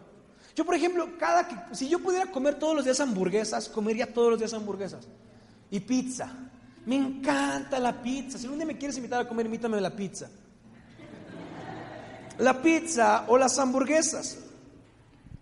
Yo, 0.54 0.64
por 0.64 0.76
ejemplo, 0.76 1.18
cada 1.18 1.48
que, 1.48 1.74
si 1.74 1.88
yo 1.88 1.98
pudiera 1.98 2.30
comer 2.30 2.56
todos 2.56 2.76
los 2.76 2.84
días 2.84 3.00
hamburguesas, 3.00 3.68
comería 3.68 4.14
todos 4.14 4.30
los 4.30 4.38
días 4.38 4.54
hamburguesas. 4.54 5.08
Y 5.72 5.80
pizza. 5.80 6.32
Me 6.84 6.94
encanta 6.94 7.80
la 7.80 8.00
pizza. 8.00 8.38
Si 8.38 8.46
un 8.46 8.58
día 8.58 8.64
me 8.64 8.78
quieres 8.78 8.96
invitar 8.96 9.22
a 9.22 9.28
comer, 9.28 9.46
invítame 9.46 9.80
la 9.80 9.90
pizza. 9.90 10.30
La 12.38 12.62
pizza 12.62 13.24
o 13.26 13.36
las 13.36 13.58
hamburguesas. 13.58 14.38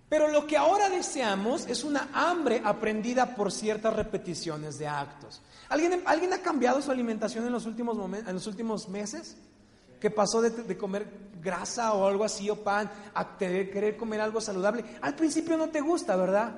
Pero 0.09 0.29
lo 0.29 0.47
que 0.47 0.57
ahora 0.57 0.89
deseamos 0.89 1.67
es 1.67 1.85
una 1.85 2.09
hambre 2.15 2.63
aprendida 2.65 3.35
por 3.35 3.53
ciertas 3.53 3.95
repeticiones 3.95 4.79
de 4.79 4.89
actos. 4.89 5.43
¿Alguien, 5.75 6.05
¿alguien 6.07 6.33
ha 6.33 6.39
cambiado 6.39 6.81
su 6.81 6.93
alimentación 6.93 7.45
en 7.47 7.53
los 7.53 7.67
últimos, 7.67 7.97
momentos, 7.97 8.29
en 8.29 8.35
los 8.35 8.47
últimos 8.47 8.89
meses? 8.89 9.37
que 10.01 10.11
pasó 10.11 10.43
de, 10.43 10.77
comer 10.77 11.09
grasa 11.43 11.95
o 11.95 12.07
algo 12.07 12.25
así 12.25 12.51
o 12.51 12.63
pan 12.63 12.91
a 13.15 13.39
querer 13.39 13.97
comer 13.97 14.21
algo 14.21 14.39
saludable. 14.39 14.85
Al 15.01 15.15
principio 15.15 15.57
no 15.57 15.71
te 15.71 15.81
gusta, 15.81 16.15
¿verdad? 16.15 16.53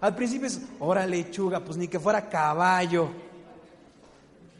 Al 0.00 0.14
principio 0.14 0.46
es, 0.46 0.60
ora 0.78 1.04
lechuga, 1.04 1.58
pues 1.58 1.76
ni 1.76 1.88
que 1.88 1.98
fuera 1.98 2.28
caballo. 2.28 3.08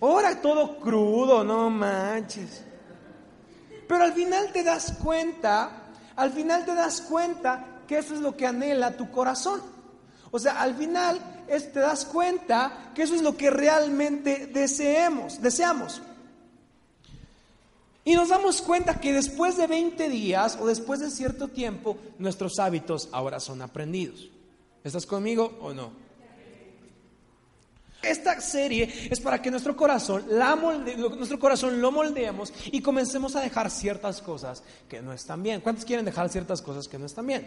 Ora 0.01 0.41
todo 0.43 0.81
crudo, 0.81 1.45
no 1.45 1.71
manches. 1.71 2.65
Pero 3.87 4.03
al 4.03 4.13
final 4.13 4.53
te 4.53 4.65
das 4.65 4.95
cuenta, 5.01 5.93
al 6.17 6.33
final 6.33 6.65
te 6.65 6.75
das 6.75 7.03
cuenta 7.03 7.83
que 7.87 7.99
eso 7.99 8.15
es 8.15 8.21
lo 8.21 8.37
que 8.37 8.49
anhela 8.49 8.97
tu 8.97 9.11
corazón. 9.13 9.74
O 10.35 10.39
sea, 10.41 10.61
al 10.61 10.75
final 10.75 11.45
es, 11.47 11.73
te 11.73 11.79
das 11.79 12.05
cuenta 12.05 12.91
que 12.93 13.05
eso 13.05 13.15
es 13.15 13.23
lo 13.23 13.37
que 13.37 13.51
realmente 13.51 14.49
deseemos, 14.49 15.41
deseamos. 15.41 16.03
Y 18.05 18.15
nos 18.15 18.31
damos 18.31 18.61
cuenta 18.61 18.99
que 18.99 19.13
después 19.13 19.57
de 19.57 19.69
20 19.69 20.09
días 20.09 20.59
o 20.61 20.67
después 20.67 20.99
de 20.99 21.13
cierto 21.13 21.47
tiempo, 21.47 21.97
nuestros 22.19 22.59
hábitos 22.59 23.09
ahora 23.13 23.39
son 23.39 23.63
aprendidos. 23.63 24.29
¿Estás 24.83 25.07
conmigo 25.07 25.57
o 25.61 25.73
no? 25.73 25.93
Esta 28.03 28.41
serie 28.41 29.09
es 29.09 29.21
para 29.21 29.41
que 29.41 29.53
nuestro 29.53 29.77
corazón, 29.77 30.25
la 30.31 30.57
nuestro 30.57 31.39
corazón 31.39 31.81
lo 31.81 31.93
moldeemos 31.93 32.53
y 32.73 32.81
comencemos 32.81 33.37
a 33.37 33.41
dejar 33.41 33.71
ciertas 33.71 34.21
cosas 34.21 34.65
que 34.89 35.01
no 35.01 35.13
están 35.13 35.45
bien. 35.45 35.61
¿Cuántos 35.61 35.85
quieren 35.85 36.05
dejar 36.05 36.29
ciertas 36.29 36.61
cosas 36.61 36.89
que 36.89 36.99
no 36.99 37.07
están 37.07 37.29
bien? 37.29 37.47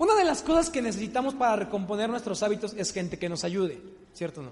Una 0.00 0.14
de 0.14 0.24
las 0.24 0.40
cosas 0.40 0.70
que 0.70 0.80
necesitamos 0.80 1.34
para 1.34 1.56
recomponer 1.56 2.08
nuestros 2.08 2.42
hábitos 2.42 2.72
es 2.72 2.90
gente 2.90 3.18
que 3.18 3.28
nos 3.28 3.44
ayude, 3.44 3.82
¿cierto 4.14 4.40
o 4.40 4.44
no? 4.44 4.50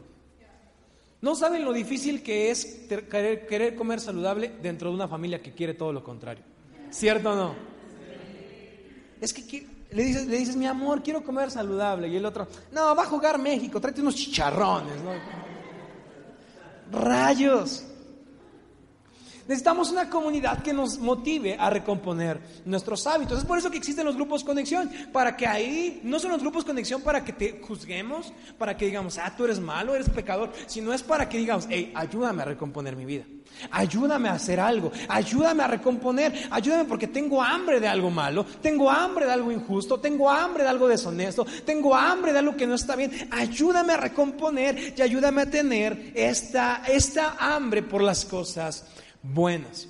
No 1.23 1.35
saben 1.35 1.65
lo 1.65 1.73
difícil 1.73 2.23
que 2.23 2.51
es 2.51 2.87
querer, 3.09 3.75
comer 3.75 3.99
saludable 3.99 4.53
dentro 4.61 4.91
de 4.91 4.97
una 4.97 5.09
familia 5.09 5.41
que 5.41 5.55
quiere 5.55 5.73
todo 5.73 5.91
lo 5.91 6.05
contrario. 6.05 6.45
¿Cierto 6.91 7.31
o 7.31 7.35
no? 7.35 7.55
Es 9.23 9.33
que 9.33 9.67
le 9.91 10.03
dices, 10.03 10.27
le 10.27 10.37
dices, 10.37 10.55
mi 10.55 10.67
amor, 10.67 11.03
quiero 11.03 11.25
comer 11.25 11.51
saludable. 11.51 12.09
Y 12.09 12.17
el 12.17 12.27
otro, 12.27 12.47
no, 12.71 12.95
va 12.95 13.05
a 13.05 13.07
jugar 13.07 13.39
México, 13.39 13.81
tráete 13.81 14.03
unos 14.03 14.17
chicharrones. 14.17 14.97
Rayos. 16.93 17.87
Necesitamos 19.49 19.91
una 19.91 20.11
comunidad 20.11 20.63
que 20.63 20.75
nos 20.75 20.99
motive 20.99 21.57
a 21.59 21.71
recomponer 21.71 22.39
nuestros 22.67 23.07
hábitos. 23.07 23.39
Es 23.39 23.45
por 23.47 23.57
eso 23.57 23.71
que 23.71 23.79
existen 23.79 24.05
los 24.05 24.15
grupos 24.15 24.45
conexión, 24.45 24.91
para 25.11 25.39
que 25.39 25.47
ahí 25.47 26.01
no 26.05 26.19
son 26.19 26.33
los 26.33 26.43
grupos 26.43 26.67
conexión 26.67 27.01
para 27.01 27.25
que 27.25 27.33
te 27.33 27.63
juzguemos, 27.67 28.31
para 28.59 28.77
que 28.77 28.85
digamos, 28.85 29.17
ah, 29.17 29.33
tú 29.35 29.47
eres 29.47 29.59
malo, 29.59 29.95
eres 29.95 30.11
pecador, 30.11 30.53
sino 30.67 30.93
es 30.93 31.03
para 31.03 31.31
que 31.31 31.39
digamos, 31.39 31.67
hey, 31.71 31.91
ayúdame 31.95 32.43
a 32.43 32.45
recomponer 32.45 32.95
mi 32.95 33.07
vida. 33.07 33.25
Ayúdame 33.71 34.29
a 34.29 34.35
hacer 34.35 34.61
algo, 34.61 34.93
ayúdame 35.09 35.63
a 35.63 35.67
recomponer, 35.67 36.49
ayúdame 36.51 36.85
porque 36.85 37.07
tengo 37.07 37.43
hambre 37.43 37.81
de 37.81 37.89
algo 37.89 38.11
malo, 38.11 38.45
tengo 38.45 38.91
hambre 38.91 39.25
de 39.25 39.33
algo 39.33 39.51
injusto, 39.51 39.99
tengo 39.99 40.29
hambre 40.29 40.63
de 40.63 40.69
algo 40.69 40.87
deshonesto, 40.87 41.47
tengo 41.65 41.97
hambre 41.97 42.35
de 42.35 42.41
algo 42.41 42.55
que 42.55 42.67
no 42.67 42.75
está 42.75 42.97
bien. 42.97 43.29
Ayúdame 43.31 43.95
a 43.95 43.97
recomponer 43.97 44.93
y 44.95 45.01
ayúdame 45.01 45.41
a 45.41 45.51
tener 45.51 46.13
esta, 46.15 46.83
esta 46.87 47.37
hambre 47.41 47.83
por 47.83 48.03
las 48.03 48.27
cosas 48.27 48.85
buenas. 49.23 49.89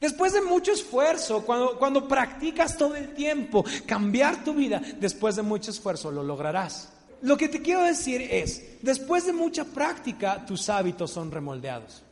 Después 0.00 0.32
de 0.32 0.42
mucho 0.42 0.72
esfuerzo, 0.72 1.42
cuando, 1.42 1.78
cuando 1.78 2.08
practicas 2.08 2.76
todo 2.76 2.96
el 2.96 3.14
tiempo 3.14 3.64
cambiar 3.86 4.42
tu 4.42 4.52
vida, 4.52 4.82
después 4.98 5.36
de 5.36 5.42
mucho 5.42 5.70
esfuerzo 5.70 6.10
lo 6.10 6.24
lograrás. 6.24 6.92
Lo 7.22 7.36
que 7.36 7.48
te 7.48 7.62
quiero 7.62 7.82
decir 7.82 8.20
es, 8.20 8.82
después 8.82 9.26
de 9.26 9.32
mucha 9.32 9.64
práctica, 9.64 10.44
tus 10.44 10.68
hábitos 10.68 11.12
son 11.12 11.30
remoldeados. 11.30 12.02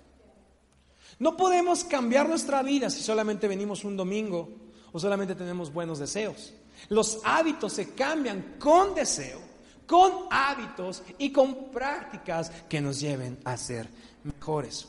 No 1.19 1.37
podemos 1.37 1.83
cambiar 1.83 2.29
nuestra 2.29 2.63
vida 2.63 2.89
si 2.91 3.03
solamente 3.03 3.49
venimos 3.49 3.85
un 3.85 3.97
domingo 3.97 4.49
o 4.93 5.01
solamente 5.01 5.35
tenemos 5.35 5.73
buenos 5.73 5.99
deseos. 5.99 6.55
Los 6.89 7.21
hábitos 7.25 7.73
se 7.73 7.91
cambian 7.91 8.55
con 8.59 8.95
deseo, 8.95 9.41
con 9.87 10.13
hábitos 10.31 11.03
y 11.19 11.33
con 11.33 11.73
prácticas 11.73 12.51
que 12.69 12.81
nos 12.81 13.01
lleven 13.01 13.39
a 13.45 13.57
ser 13.57 13.89
mejores. 14.23 14.87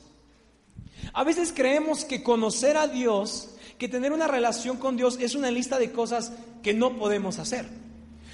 A 1.13 1.23
veces 1.23 1.53
creemos 1.55 2.05
que 2.05 2.23
conocer 2.23 2.77
a 2.77 2.87
Dios, 2.87 3.49
que 3.77 3.87
tener 3.87 4.11
una 4.11 4.27
relación 4.27 4.77
con 4.77 4.97
Dios 4.97 5.17
es 5.19 5.35
una 5.35 5.51
lista 5.51 5.79
de 5.79 5.91
cosas 5.91 6.31
que 6.61 6.73
no 6.73 6.97
podemos 6.97 7.39
hacer. 7.39 7.67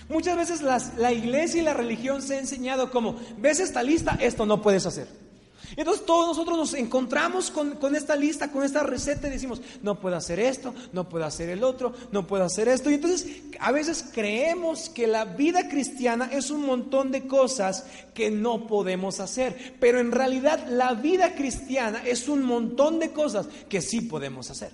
Muchas 0.09 0.37
veces 0.37 0.61
la 0.61 1.11
iglesia 1.11 1.61
y 1.61 1.65
la 1.65 1.73
religión 1.73 2.21
se 2.21 2.35
ha 2.35 2.39
enseñado 2.39 2.91
como, 2.91 3.15
ves 3.37 3.59
esta 3.59 3.83
lista, 3.83 4.17
esto 4.21 4.45
no 4.45 4.61
puedes 4.61 4.85
hacer. 4.85 5.26
Entonces 5.75 6.05
todos 6.05 6.27
nosotros 6.27 6.57
nos 6.57 6.73
encontramos 6.73 7.51
con, 7.51 7.71
con, 7.75 7.95
esta 7.95 8.15
lista, 8.15 8.51
con 8.51 8.63
esta 8.63 8.83
receta 8.83 9.27
y 9.27 9.31
decimos, 9.31 9.61
no 9.81 9.99
puedo 9.99 10.15
hacer 10.15 10.39
esto, 10.39 10.73
no 10.93 11.09
puedo 11.09 11.25
hacer 11.25 11.49
el 11.49 11.63
otro, 11.63 11.93
no 12.11 12.25
puedo 12.25 12.43
hacer 12.43 12.67
esto. 12.67 12.89
Y 12.89 12.95
entonces 12.95 13.27
a 13.59 13.71
veces 13.71 14.05
creemos 14.13 14.89
que 14.89 15.07
la 15.07 15.25
vida 15.25 15.67
cristiana 15.67 16.29
es 16.31 16.51
un 16.51 16.65
montón 16.65 17.11
de 17.11 17.27
cosas 17.27 17.85
que 18.13 18.31
no 18.31 18.67
podemos 18.67 19.19
hacer. 19.19 19.75
Pero 19.79 19.99
en 19.99 20.11
realidad 20.11 20.67
la 20.69 20.93
vida 20.93 21.35
cristiana 21.35 22.01
es 22.05 22.29
un 22.29 22.43
montón 22.43 22.99
de 22.99 23.11
cosas 23.11 23.47
que 23.67 23.81
sí 23.81 24.01
podemos 24.01 24.49
hacer. 24.49 24.71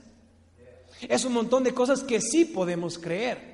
Es 1.01 1.25
un 1.25 1.33
montón 1.33 1.63
de 1.63 1.73
cosas 1.73 2.03
que 2.03 2.21
sí 2.21 2.45
podemos 2.45 2.97
creer. 2.97 3.52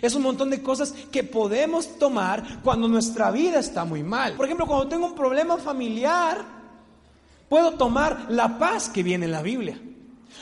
Es 0.00 0.14
un 0.14 0.22
montón 0.22 0.50
de 0.50 0.62
cosas 0.62 0.92
que 1.12 1.24
podemos 1.24 1.98
tomar 1.98 2.62
cuando 2.62 2.88
nuestra 2.88 3.30
vida 3.30 3.60
está 3.60 3.84
muy 3.84 4.02
mal. 4.02 4.34
Por 4.34 4.46
ejemplo, 4.46 4.66
cuando 4.66 4.88
tengo 4.88 5.06
un 5.06 5.14
problema 5.14 5.56
familiar, 5.58 6.44
puedo 7.48 7.72
tomar 7.72 8.26
la 8.28 8.58
paz 8.58 8.88
que 8.88 9.02
viene 9.02 9.26
en 9.26 9.32
la 9.32 9.42
Biblia. 9.42 9.78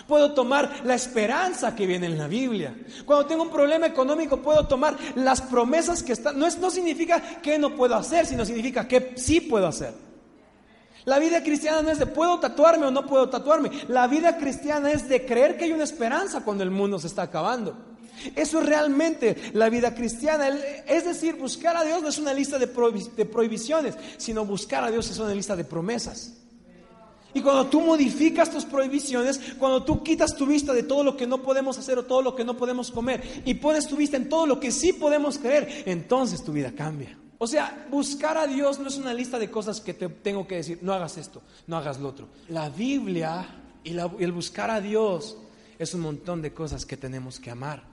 Puedo 0.06 0.32
tomar 0.32 0.80
la 0.84 0.94
esperanza 0.94 1.74
que 1.74 1.86
viene 1.86 2.06
en 2.06 2.18
la 2.18 2.26
Biblia. 2.26 2.74
Cuando 3.04 3.26
tengo 3.26 3.42
un 3.42 3.50
problema 3.50 3.86
económico, 3.86 4.38
puedo 4.38 4.66
tomar 4.66 4.96
las 5.14 5.42
promesas 5.42 6.02
que 6.02 6.12
están. 6.12 6.38
No, 6.38 6.48
no 6.48 6.70
significa 6.70 7.20
que 7.40 7.58
no 7.58 7.74
puedo 7.74 7.94
hacer, 7.94 8.26
sino 8.26 8.44
significa 8.44 8.88
que 8.88 9.12
sí 9.16 9.40
puedo 9.40 9.66
hacer. 9.66 9.94
La 11.04 11.18
vida 11.18 11.42
cristiana 11.42 11.82
no 11.82 11.90
es 11.90 11.98
de 11.98 12.06
puedo 12.06 12.38
tatuarme 12.38 12.86
o 12.86 12.90
no 12.90 13.06
puedo 13.06 13.28
tatuarme. 13.28 13.70
La 13.88 14.06
vida 14.06 14.38
cristiana 14.38 14.92
es 14.92 15.08
de 15.08 15.26
creer 15.26 15.56
que 15.56 15.64
hay 15.64 15.72
una 15.72 15.84
esperanza 15.84 16.42
cuando 16.42 16.62
el 16.62 16.70
mundo 16.70 16.98
se 16.98 17.08
está 17.08 17.22
acabando. 17.22 17.91
Eso 18.34 18.60
es 18.60 18.66
realmente 18.66 19.36
la 19.54 19.68
vida 19.68 19.94
cristiana. 19.94 20.48
Es 20.86 21.04
decir, 21.04 21.36
buscar 21.36 21.76
a 21.76 21.84
Dios 21.84 22.02
no 22.02 22.08
es 22.08 22.18
una 22.18 22.34
lista 22.34 22.58
de 22.58 22.66
prohibiciones, 22.66 23.94
sino 24.16 24.44
buscar 24.44 24.84
a 24.84 24.90
Dios 24.90 25.10
es 25.10 25.18
una 25.18 25.34
lista 25.34 25.56
de 25.56 25.64
promesas. 25.64 26.34
Y 27.34 27.40
cuando 27.40 27.66
tú 27.66 27.80
modificas 27.80 28.50
tus 28.50 28.64
prohibiciones, 28.64 29.40
cuando 29.58 29.82
tú 29.82 30.02
quitas 30.02 30.36
tu 30.36 30.46
vista 30.46 30.72
de 30.72 30.82
todo 30.82 31.02
lo 31.02 31.16
que 31.16 31.26
no 31.26 31.42
podemos 31.42 31.78
hacer 31.78 31.98
o 31.98 32.04
todo 32.04 32.20
lo 32.20 32.34
que 32.34 32.44
no 32.44 32.56
podemos 32.56 32.90
comer 32.90 33.42
y 33.44 33.54
pones 33.54 33.86
tu 33.86 33.96
vista 33.96 34.16
en 34.16 34.28
todo 34.28 34.46
lo 34.46 34.60
que 34.60 34.70
sí 34.70 34.92
podemos 34.92 35.38
creer, 35.38 35.84
entonces 35.86 36.44
tu 36.44 36.52
vida 36.52 36.72
cambia. 36.72 37.16
O 37.38 37.46
sea, 37.46 37.86
buscar 37.90 38.36
a 38.36 38.46
Dios 38.46 38.78
no 38.78 38.88
es 38.88 38.98
una 38.98 39.14
lista 39.14 39.38
de 39.38 39.50
cosas 39.50 39.80
que 39.80 39.94
te 39.94 40.08
tengo 40.08 40.46
que 40.46 40.56
decir, 40.56 40.78
no 40.82 40.92
hagas 40.92 41.16
esto, 41.16 41.42
no 41.66 41.76
hagas 41.76 41.98
lo 41.98 42.08
otro. 42.10 42.28
La 42.48 42.68
Biblia 42.68 43.46
y, 43.82 43.94
y 43.94 43.98
el 44.20 44.32
buscar 44.32 44.70
a 44.70 44.80
Dios 44.80 45.38
es 45.78 45.94
un 45.94 46.02
montón 46.02 46.42
de 46.42 46.52
cosas 46.52 46.84
que 46.84 46.96
tenemos 46.96 47.40
que 47.40 47.50
amar. 47.50 47.91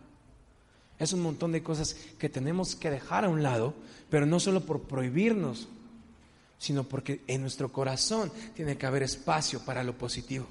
Es 1.00 1.14
un 1.14 1.22
montón 1.22 1.54
de 1.54 1.64
cosas 1.64 1.96
que 2.18 2.28
tenemos 2.28 2.76
que 2.76 2.92
dejar 2.92 3.24
a 3.24 3.30
un 3.30 3.42
lado, 3.42 3.74
pero 4.10 4.26
no 4.26 4.40
solo 4.40 4.66
por 4.66 4.82
prohibirnos, 4.82 5.70
sino 6.58 6.84
porque 6.84 7.22
en 7.28 7.42
nuestro 7.42 7.72
corazón 7.72 8.32
tiene 8.54 8.78
que 8.78 8.86
haber 8.86 9.04
espacio 9.04 9.64
para 9.64 9.82
lo 9.82 9.98
positivo, 9.98 10.46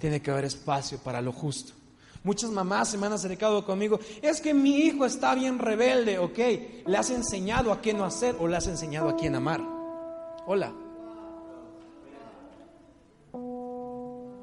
tiene 0.00 0.22
que 0.22 0.30
haber 0.30 0.46
espacio 0.46 0.98
para 0.98 1.20
lo 1.20 1.32
justo. 1.32 1.74
Muchas 2.24 2.50
mamás 2.50 2.88
se 2.90 2.98
me 2.98 3.06
han 3.06 3.12
acercado 3.12 3.64
conmigo, 3.64 4.00
es 4.22 4.40
que 4.40 4.54
mi 4.54 4.78
hijo 4.78 5.04
está 5.04 5.34
bien 5.34 5.58
rebelde, 5.58 6.18
ok, 6.18 6.38
le 6.86 6.96
has 6.96 7.10
enseñado 7.10 7.70
a 7.70 7.82
qué 7.82 7.92
no 7.92 8.04
hacer 8.04 8.36
o 8.40 8.48
le 8.48 8.56
has 8.56 8.66
enseñado 8.66 9.10
a 9.10 9.16
quién 9.16 9.34
amar. 9.34 9.60
Hola. 10.46 10.72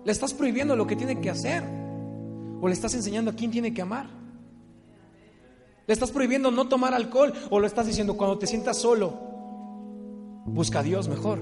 Le 0.06 0.12
estás 0.12 0.36
prohibiendo 0.36 0.76
lo 0.76 0.86
que 0.86 0.96
tiene 0.96 1.20
que 1.20 1.32
hacer 1.32 1.64
o 2.62 2.68
le 2.68 2.74
estás 2.74 2.94
enseñando 2.94 3.32
a 3.32 3.34
quién 3.34 3.50
tiene 3.50 3.74
que 3.74 3.82
amar. 3.82 4.25
Le 5.88 5.94
estás 5.94 6.12
prohibiendo 6.12 6.52
no 6.52 6.68
tomar 6.68 6.94
alcohol 6.94 7.34
o 7.50 7.60
lo 7.60 7.68
estás 7.68 7.86
diciendo 7.86 8.18
cuando 8.18 8.38
te 8.38 8.48
sientas 8.48 8.78
solo, 8.78 9.14
busca 10.46 10.80
a 10.80 10.84
Dios 10.84 11.08
mejor. 11.08 11.40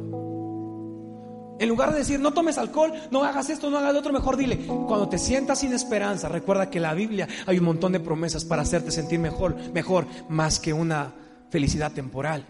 En 1.60 1.70
lugar 1.70 1.94
de 1.94 2.00
decir, 2.00 2.20
no 2.20 2.34
tomes 2.34 2.58
alcohol, 2.58 2.92
no 3.12 3.24
hagas 3.24 3.50
esto, 3.50 3.70
no 3.70 3.78
hagas 3.78 3.94
lo 3.94 4.00
otro, 4.00 4.12
mejor 4.12 4.36
dile, 4.36 4.66
cuando 4.66 5.08
te 5.08 5.18
sientas 5.18 5.60
sin 5.60 5.72
esperanza, 5.72 6.28
recuerda 6.28 6.70
que 6.70 6.80
en 6.80 6.84
la 6.84 6.94
Biblia 6.94 7.28
hay 7.46 7.60
un 7.60 7.66
montón 7.66 7.92
de 7.94 8.00
promesas 8.00 8.44
para 8.44 8.64
hacerte 8.64 8.92
sentir 8.92 9.20
mejor, 9.20 9.56
mejor, 9.74 10.08
más 10.30 10.60
que 10.60 10.74
una 10.74 11.14
felicidad 11.50 11.94
temporal. 11.94 12.46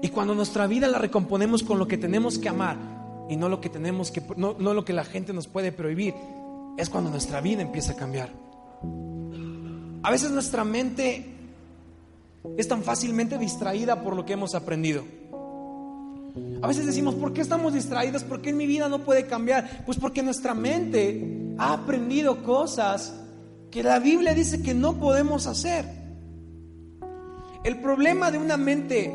Y 0.00 0.08
cuando 0.10 0.34
nuestra 0.34 0.66
vida 0.66 0.86
la 0.86 0.98
recomponemos 0.98 1.64
con 1.64 1.78
lo 1.78 1.88
que 1.88 1.98
tenemos 1.98 2.38
que 2.38 2.48
amar 2.48 2.76
y 3.28 3.36
no 3.36 3.48
lo 3.48 3.60
que 3.60 3.68
tenemos 3.68 4.12
que, 4.12 4.22
no, 4.36 4.54
no 4.58 4.74
lo 4.74 4.84
que 4.84 4.92
la 4.92 5.04
gente 5.04 5.32
nos 5.32 5.48
puede 5.48 5.72
prohibir, 5.72 6.14
es 6.76 6.88
cuando 6.88 7.10
nuestra 7.10 7.40
vida 7.40 7.62
empieza 7.62 7.92
a 7.92 7.96
cambiar. 7.96 8.30
A 10.08 10.10
veces 10.10 10.30
nuestra 10.30 10.64
mente 10.64 11.22
es 12.56 12.66
tan 12.66 12.82
fácilmente 12.82 13.36
distraída 13.36 14.02
por 14.02 14.16
lo 14.16 14.24
que 14.24 14.32
hemos 14.32 14.54
aprendido. 14.54 15.04
A 16.62 16.66
veces 16.66 16.86
decimos, 16.86 17.14
¿por 17.14 17.34
qué 17.34 17.42
estamos 17.42 17.74
distraídos? 17.74 18.24
¿Por 18.24 18.40
qué 18.40 18.48
en 18.48 18.56
mi 18.56 18.66
vida 18.66 18.88
no 18.88 19.00
puede 19.00 19.26
cambiar? 19.26 19.84
Pues 19.84 19.98
porque 19.98 20.22
nuestra 20.22 20.54
mente 20.54 21.54
ha 21.58 21.74
aprendido 21.74 22.42
cosas 22.42 23.20
que 23.70 23.82
la 23.82 23.98
Biblia 23.98 24.32
dice 24.32 24.62
que 24.62 24.72
no 24.72 24.94
podemos 24.98 25.46
hacer. 25.46 25.84
El 27.62 27.78
problema 27.82 28.30
de 28.30 28.38
una 28.38 28.56
mente 28.56 29.12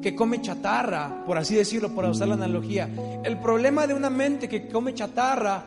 que 0.00 0.14
come 0.14 0.40
chatarra, 0.40 1.24
por 1.26 1.38
así 1.38 1.56
decirlo, 1.56 1.92
por 1.92 2.04
usar 2.04 2.28
la 2.28 2.34
analogía, 2.34 2.88
el 3.24 3.40
problema 3.40 3.88
de 3.88 3.94
una 3.94 4.10
mente 4.10 4.48
que 4.48 4.68
come 4.68 4.94
chatarra, 4.94 5.64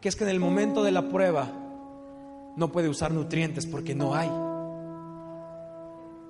que 0.00 0.08
es 0.08 0.16
que 0.16 0.24
en 0.24 0.30
el 0.30 0.40
momento 0.40 0.82
de 0.82 0.90
la 0.90 1.08
prueba 1.08 1.60
no 2.56 2.70
puede 2.70 2.88
usar 2.88 3.12
nutrientes 3.12 3.66
porque 3.66 3.94
no 3.94 4.14
hay. 4.14 4.30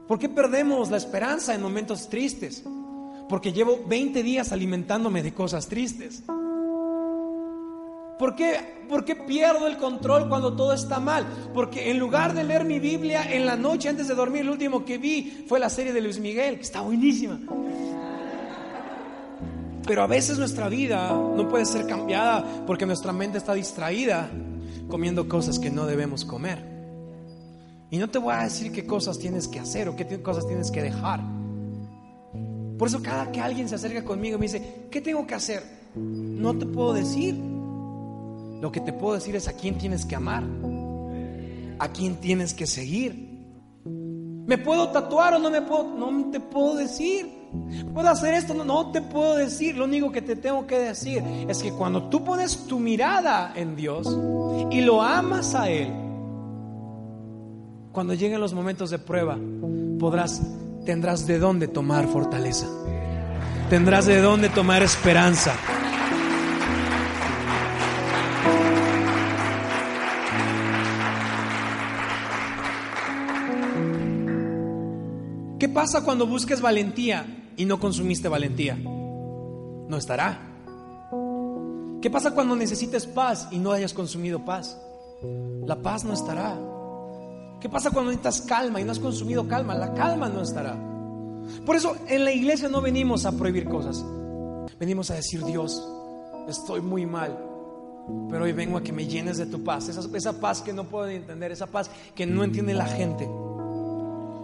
¿Por 0.06 0.18
qué 0.18 0.28
perdemos 0.28 0.90
la 0.90 0.96
esperanza 0.96 1.54
en 1.54 1.62
momentos 1.62 2.08
tristes? 2.08 2.62
Porque 3.28 3.52
llevo 3.52 3.80
20 3.86 4.22
días 4.22 4.52
alimentándome 4.52 5.22
de 5.22 5.32
cosas 5.32 5.66
tristes. 5.66 6.22
¿Por 8.18 8.36
qué, 8.36 8.84
¿Por 8.88 9.04
qué 9.04 9.16
pierdo 9.16 9.66
el 9.66 9.76
control 9.76 10.28
cuando 10.28 10.54
todo 10.54 10.72
está 10.72 11.00
mal? 11.00 11.26
Porque 11.52 11.90
en 11.90 11.98
lugar 11.98 12.34
de 12.34 12.44
leer 12.44 12.64
mi 12.64 12.78
Biblia 12.78 13.32
en 13.34 13.44
la 13.46 13.56
noche 13.56 13.88
antes 13.88 14.08
de 14.08 14.14
dormir, 14.14 14.42
el 14.42 14.50
último 14.50 14.84
que 14.84 14.98
vi 14.98 15.44
fue 15.48 15.58
la 15.58 15.70
serie 15.70 15.92
de 15.92 16.00
Luis 16.00 16.20
Miguel, 16.20 16.56
que 16.56 16.62
está 16.62 16.80
buenísima. 16.82 17.40
Pero 19.86 20.02
a 20.02 20.06
veces 20.06 20.38
nuestra 20.38 20.68
vida 20.68 21.10
no 21.10 21.48
puede 21.48 21.64
ser 21.64 21.86
cambiada 21.86 22.64
porque 22.66 22.86
nuestra 22.86 23.12
mente 23.12 23.38
está 23.38 23.52
distraída 23.54 24.30
comiendo 24.88 25.28
cosas 25.28 25.58
que 25.58 25.70
no 25.70 25.86
debemos 25.86 26.24
comer. 26.24 26.64
Y 27.90 27.98
no 27.98 28.10
te 28.10 28.18
voy 28.18 28.34
a 28.34 28.44
decir 28.44 28.72
qué 28.72 28.86
cosas 28.86 29.18
tienes 29.18 29.46
que 29.46 29.60
hacer 29.60 29.88
o 29.88 29.96
qué 29.96 30.20
cosas 30.22 30.46
tienes 30.46 30.70
que 30.70 30.82
dejar. 30.82 31.20
Por 32.78 32.88
eso 32.88 33.02
cada 33.02 33.30
que 33.30 33.40
alguien 33.40 33.68
se 33.68 33.76
acerca 33.76 34.04
conmigo 34.04 34.36
y 34.36 34.40
me 34.40 34.46
dice, 34.46 34.86
¿qué 34.90 35.00
tengo 35.00 35.26
que 35.26 35.34
hacer? 35.34 35.62
No 35.94 36.58
te 36.58 36.66
puedo 36.66 36.92
decir. 36.92 37.34
Lo 38.60 38.72
que 38.72 38.80
te 38.80 38.92
puedo 38.92 39.14
decir 39.14 39.36
es 39.36 39.46
a 39.46 39.52
quién 39.52 39.78
tienes 39.78 40.06
que 40.06 40.16
amar, 40.16 40.42
a 41.78 41.88
quién 41.92 42.16
tienes 42.16 42.54
que 42.54 42.66
seguir. 42.66 43.46
¿Me 43.84 44.58
puedo 44.58 44.90
tatuar 44.90 45.34
o 45.34 45.38
no 45.38 45.50
me 45.50 45.62
puedo? 45.62 45.84
No 45.84 46.30
te 46.30 46.40
puedo 46.40 46.74
decir. 46.76 47.43
¿Puedo 47.92 48.08
hacer 48.08 48.34
esto? 48.34 48.54
No, 48.54 48.90
te 48.90 49.00
puedo 49.00 49.36
decir. 49.36 49.76
Lo 49.76 49.84
único 49.84 50.10
que 50.10 50.22
te 50.22 50.36
tengo 50.36 50.66
que 50.66 50.78
decir 50.78 51.22
es 51.48 51.62
que 51.62 51.72
cuando 51.72 52.08
tú 52.08 52.24
pones 52.24 52.66
tu 52.66 52.78
mirada 52.78 53.52
en 53.54 53.76
Dios 53.76 54.06
y 54.70 54.80
lo 54.80 55.02
amas 55.02 55.54
a 55.54 55.70
Él, 55.70 55.88
cuando 57.92 58.14
lleguen 58.14 58.40
los 58.40 58.54
momentos 58.54 58.90
de 58.90 58.98
prueba, 58.98 59.38
podrás, 60.00 60.42
tendrás 60.84 61.26
de 61.26 61.38
dónde 61.38 61.68
tomar 61.68 62.08
fortaleza. 62.08 62.66
Tendrás 63.70 64.06
de 64.06 64.20
dónde 64.20 64.48
tomar 64.48 64.82
esperanza. 64.82 65.54
¿Qué 75.58 75.68
pasa 75.68 76.04
cuando 76.04 76.26
busques 76.26 76.60
valentía 76.60 77.24
y 77.56 77.64
no 77.64 77.78
consumiste 77.78 78.28
valentía? 78.28 78.76
No 78.76 79.96
estará. 79.96 80.40
¿Qué 82.00 82.10
pasa 82.10 82.32
cuando 82.32 82.54
necesites 82.56 83.06
paz 83.06 83.48
y 83.50 83.58
no 83.58 83.72
hayas 83.72 83.94
consumido 83.94 84.44
paz? 84.44 84.78
La 85.66 85.76
paz 85.76 86.04
no 86.04 86.12
estará. 86.12 86.58
¿Qué 87.60 87.68
pasa 87.68 87.90
cuando 87.90 88.10
necesitas 88.10 88.42
calma 88.42 88.80
y 88.80 88.84
no 88.84 88.92
has 88.92 88.98
consumido 88.98 89.48
calma? 89.48 89.74
La 89.74 89.94
calma 89.94 90.28
no 90.28 90.42
estará. 90.42 90.76
Por 91.64 91.76
eso 91.76 91.96
en 92.08 92.24
la 92.24 92.32
iglesia 92.32 92.68
no 92.68 92.80
venimos 92.80 93.24
a 93.24 93.32
prohibir 93.32 93.64
cosas. 93.64 94.04
Venimos 94.78 95.10
a 95.10 95.14
decir, 95.14 95.42
Dios, 95.44 95.82
estoy 96.48 96.80
muy 96.80 97.06
mal, 97.06 97.38
pero 98.28 98.44
hoy 98.44 98.52
vengo 98.52 98.76
a 98.76 98.82
que 98.82 98.92
me 98.92 99.06
llenes 99.06 99.38
de 99.38 99.46
tu 99.46 99.64
paz. 99.64 99.88
Esa, 99.88 100.02
esa 100.14 100.40
paz 100.40 100.60
que 100.60 100.72
no 100.72 100.84
puedo 100.84 101.08
entender, 101.08 101.52
esa 101.52 101.66
paz 101.66 101.90
que 102.14 102.26
no 102.26 102.44
entiende 102.44 102.74
la 102.74 102.86
gente. 102.86 103.28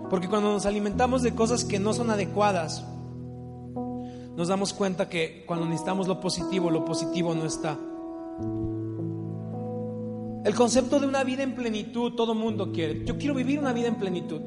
Porque 0.09 0.29
cuando 0.29 0.53
nos 0.53 0.67
alimentamos 0.67 1.23
de 1.23 1.35
cosas 1.35 1.65
que 1.65 1.79
no 1.79 1.93
son 1.93 2.11
adecuadas, 2.11 2.85
nos 4.37 4.49
damos 4.49 4.73
cuenta 4.73 5.09
que 5.09 5.45
cuando 5.47 5.67
necesitamos 5.67 6.09
lo 6.09 6.21
positivo, 6.21 6.71
lo 6.71 6.85
positivo 6.85 7.35
no 7.35 7.45
está. 7.45 7.79
El 10.45 10.55
concepto 10.55 10.99
de 10.99 11.07
una 11.07 11.23
vida 11.23 11.43
en 11.43 11.55
plenitud, 11.55 12.15
todo 12.15 12.35
mundo 12.35 12.73
quiere. 12.73 13.05
Yo 13.05 13.19
quiero 13.19 13.35
vivir 13.35 13.59
una 13.59 13.75
vida 13.75 13.89
en 13.89 13.97
plenitud, 13.97 14.41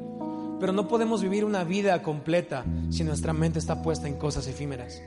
pero 0.58 0.72
no 0.72 0.88
podemos 0.88 1.22
vivir 1.22 1.44
una 1.44 1.62
vida 1.62 2.02
completa 2.02 2.64
si 2.90 3.04
nuestra 3.04 3.32
mente 3.32 3.60
está 3.60 3.80
puesta 3.80 4.08
en 4.08 4.16
cosas 4.16 4.48
efímeras. 4.48 5.00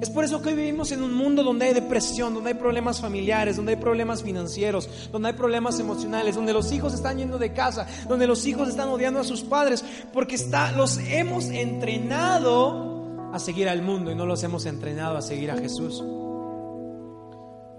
Es 0.00 0.08
por 0.08 0.24
eso 0.24 0.40
que 0.40 0.50
hoy 0.50 0.54
vivimos 0.54 0.92
en 0.92 1.02
un 1.02 1.12
mundo 1.12 1.42
donde 1.42 1.66
hay 1.66 1.74
depresión, 1.74 2.32
donde 2.32 2.50
hay 2.50 2.54
problemas 2.54 3.00
familiares, 3.00 3.56
donde 3.56 3.72
hay 3.72 3.78
problemas 3.78 4.22
financieros, 4.22 4.88
donde 5.12 5.28
hay 5.28 5.34
problemas 5.34 5.78
emocionales, 5.80 6.36
donde 6.36 6.52
los 6.52 6.72
hijos 6.72 6.94
están 6.94 7.18
yendo 7.18 7.38
de 7.38 7.52
casa, 7.52 7.86
donde 8.08 8.26
los 8.26 8.46
hijos 8.46 8.68
están 8.68 8.88
odiando 8.88 9.20
a 9.20 9.24
sus 9.24 9.42
padres, 9.42 9.84
porque 10.12 10.36
está, 10.36 10.72
los 10.72 10.98
hemos 10.98 11.46
entrenado 11.46 12.89
a 13.32 13.38
seguir 13.38 13.68
al 13.68 13.82
mundo 13.82 14.10
y 14.10 14.14
no 14.14 14.26
los 14.26 14.42
hemos 14.42 14.66
entrenado 14.66 15.16
a 15.16 15.22
seguir 15.22 15.50
a 15.50 15.56
Jesús. 15.56 16.04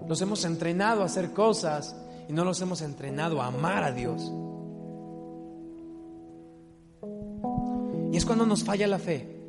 Los 0.06 0.20
hemos 0.20 0.44
entrenado 0.44 1.02
a 1.02 1.06
hacer 1.06 1.32
cosas 1.32 1.96
y 2.28 2.32
no 2.32 2.44
los 2.44 2.60
hemos 2.60 2.82
entrenado 2.82 3.40
a 3.42 3.46
amar 3.46 3.84
a 3.84 3.92
Dios. 3.92 4.32
Y 8.12 8.16
es 8.16 8.24
cuando 8.26 8.46
nos 8.46 8.64
falla 8.64 8.86
la 8.86 8.98
fe. 8.98 9.40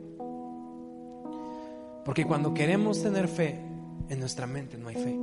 Porque 2.06 2.26
cuando 2.26 2.54
queremos 2.54 3.02
tener 3.02 3.28
fe, 3.28 3.60
en 4.10 4.20
nuestra 4.20 4.46
mente 4.48 4.78
no 4.78 4.90
hay 4.90 4.96
fe. 4.96 5.20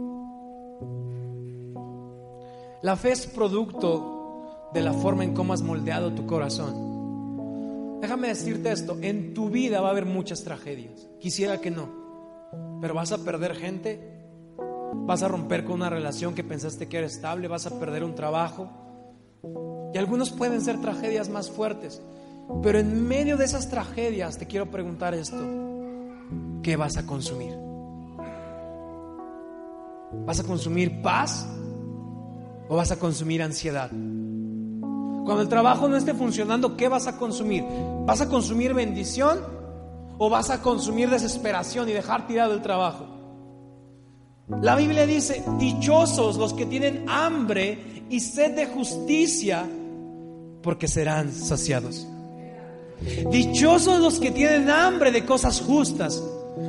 La 2.83 2.97
fe 2.97 3.13
es 3.13 3.27
producto 3.27 4.71
de 4.73 4.81
la 4.81 4.93
forma 4.93 5.25
en 5.25 5.35
cómo 5.35 5.53
has 5.53 5.63
moldeado 5.63 6.13
tu 6.13 6.27
corazón. 6.27 6.90
Déjame 8.01 8.29
decirte 8.29 8.73
esto, 8.73 8.99
en 9.03 9.35
tu 9.35 9.51
vida 9.51 9.81
va 9.81 9.89
a 9.89 9.91
haber 9.91 10.07
muchas 10.07 10.43
tragedias. 10.43 11.09
Quisiera 11.21 11.61
que 11.61 11.71
no, 11.71 12.79
pero 12.81 12.95
vas 12.95 13.13
a 13.13 13.19
perder 13.19 13.55
gente, 13.55 14.01
vas 15.07 15.23
a 15.23 15.29
romper 15.29 15.65
con 15.65 15.77
una 15.77 15.91
relación 15.91 16.35
que 16.35 16.45
pensaste 16.45 16.89
que 16.89 16.99
era 16.99 17.07
estable, 17.07 17.49
vas 17.49 17.67
a 17.67 17.79
perder 17.79 18.05
un 18.05 18.15
trabajo. 18.15 18.71
Y 19.93 19.99
algunos 19.99 20.31
pueden 20.31 20.61
ser 20.61 20.81
tragedias 20.81 21.29
más 21.29 21.51
fuertes, 21.51 22.01
pero 22.63 22.79
en 22.79 23.07
medio 23.07 23.37
de 23.37 23.45
esas 23.45 23.69
tragedias 23.69 24.39
te 24.39 24.47
quiero 24.47 24.71
preguntar 24.71 25.15
esto. 25.15 25.61
¿qué 26.63 26.77
vas 26.77 26.97
a 26.97 27.07
consumir? 27.07 27.57
¿Vas 30.27 30.41
a 30.41 30.45
consumir 30.45 31.03
paz 31.03 31.47
o 32.69 32.77
vas 32.77 32.91
a 32.91 32.99
consumir 32.99 33.43
ansiedad? 33.43 33.91
Cuando 35.25 35.43
el 35.43 35.49
trabajo 35.49 35.89
no 35.89 35.97
esté 35.97 36.15
funcionando, 36.15 36.77
¿qué 36.77 36.89
vas 36.89 37.07
a 37.07 37.17
consumir? 37.17 37.65
¿Vas 38.07 38.21
a 38.21 38.29
consumir 38.29 38.75
bendición 38.75 39.41
o 40.19 40.29
vas 40.29 40.51
a 40.51 40.61
consumir 40.63 41.11
desesperación 41.11 41.89
y 41.89 41.93
dejar 41.93 42.27
tirado 42.27 42.55
el 42.55 42.63
trabajo? 42.63 43.07
La 44.63 44.75
Biblia 44.75 45.07
dice, 45.07 45.45
dichosos 45.59 46.37
los 46.37 46.53
que 46.53 46.67
tienen 46.67 47.07
hambre 47.09 48.05
y 48.11 48.21
sed 48.21 48.57
de 48.57 48.67
justicia, 48.67 49.65
porque 50.63 50.89
serán 50.89 51.33
saciados. 51.33 52.07
Dichosos 53.31 54.01
los 54.01 54.19
que 54.19 54.31
tienen 54.31 54.69
hambre 54.69 55.13
de 55.13 55.25
cosas 55.25 55.61
justas, 55.61 56.23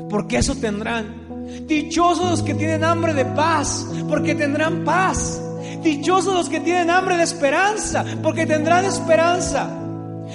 porque 0.10 0.38
eso 0.38 0.56
tendrán. 0.56 1.68
Dichosos 1.68 2.30
los 2.30 2.44
que 2.44 2.54
tienen 2.54 2.84
hambre 2.84 3.14
de 3.14 3.26
paz, 3.26 3.86
porque 4.08 4.36
tendrán 4.36 4.86
paz. 4.86 5.42
Dichosos 5.84 6.34
los 6.34 6.50
que 6.50 6.60
tienen 6.60 6.90
hambre 6.90 7.18
de 7.18 7.24
esperanza, 7.24 8.06
porque 8.22 8.46
tendrán 8.46 8.86
esperanza. 8.86 9.70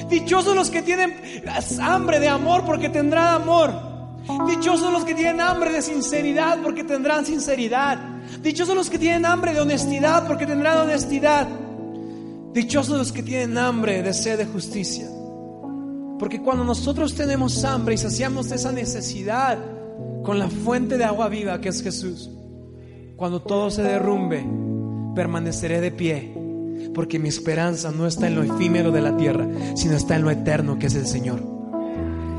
Dichosos 0.09 0.55
los 0.55 0.71
que 0.71 0.83
tienen 0.83 1.15
hambre 1.81 2.21
de 2.21 2.29
amor, 2.29 2.65
porque 2.65 2.89
tendrán 2.89 3.43
amor. 3.43 3.73
Dichosos 4.47 4.93
los 4.93 5.05
que 5.05 5.15
tienen 5.15 5.41
hambre 5.41 5.73
de 5.73 5.83
sinceridad, 5.83 6.59
porque 6.63 6.85
tendrán 6.85 7.25
sinceridad. 7.25 7.99
Dichosos 8.43 8.75
los 8.75 8.91
que 8.91 8.99
tienen 8.99 9.25
hambre 9.25 9.55
de 9.55 9.61
honestidad, 9.61 10.27
porque 10.27 10.47
tendrán 10.47 10.79
honestidad. 10.79 11.49
Dichosos 12.53 12.97
los 12.97 13.13
que 13.13 13.23
tienen 13.23 13.59
hambre 13.59 14.03
de 14.03 14.15
sed 14.15 14.39
de 14.39 14.47
justicia, 14.47 15.07
porque 16.19 16.41
cuando 16.41 16.65
nosotros 16.65 17.15
tenemos 17.15 17.63
hambre 17.65 17.97
y 17.97 17.99
saciamos 17.99 18.51
esa 18.51 18.73
necesidad 18.73 19.59
con 20.25 20.39
la 20.39 20.49
fuente 20.49 20.97
de 20.97 21.05
agua 21.05 21.29
viva 21.29 21.61
que 21.61 21.69
es 21.69 21.83
Jesús, 21.83 22.31
cuando 23.15 23.43
todo 23.43 23.71
se 23.71 23.83
derrumbe, 23.83 24.47
permaneceré 25.17 25.81
de 25.81 25.91
pie. 25.91 26.33
Porque 26.95 27.19
mi 27.19 27.29
esperanza 27.29 27.91
no 27.91 28.07
está 28.07 28.29
en 28.29 28.37
lo 28.37 28.45
efímero 28.45 28.93
de 28.93 29.01
la 29.01 29.17
tierra, 29.17 29.49
sino 29.75 29.97
está 29.97 30.15
en 30.15 30.23
lo 30.23 30.31
eterno 30.31 30.79
que 30.79 30.87
es 30.87 30.95
el 30.95 31.07
Señor. 31.07 31.43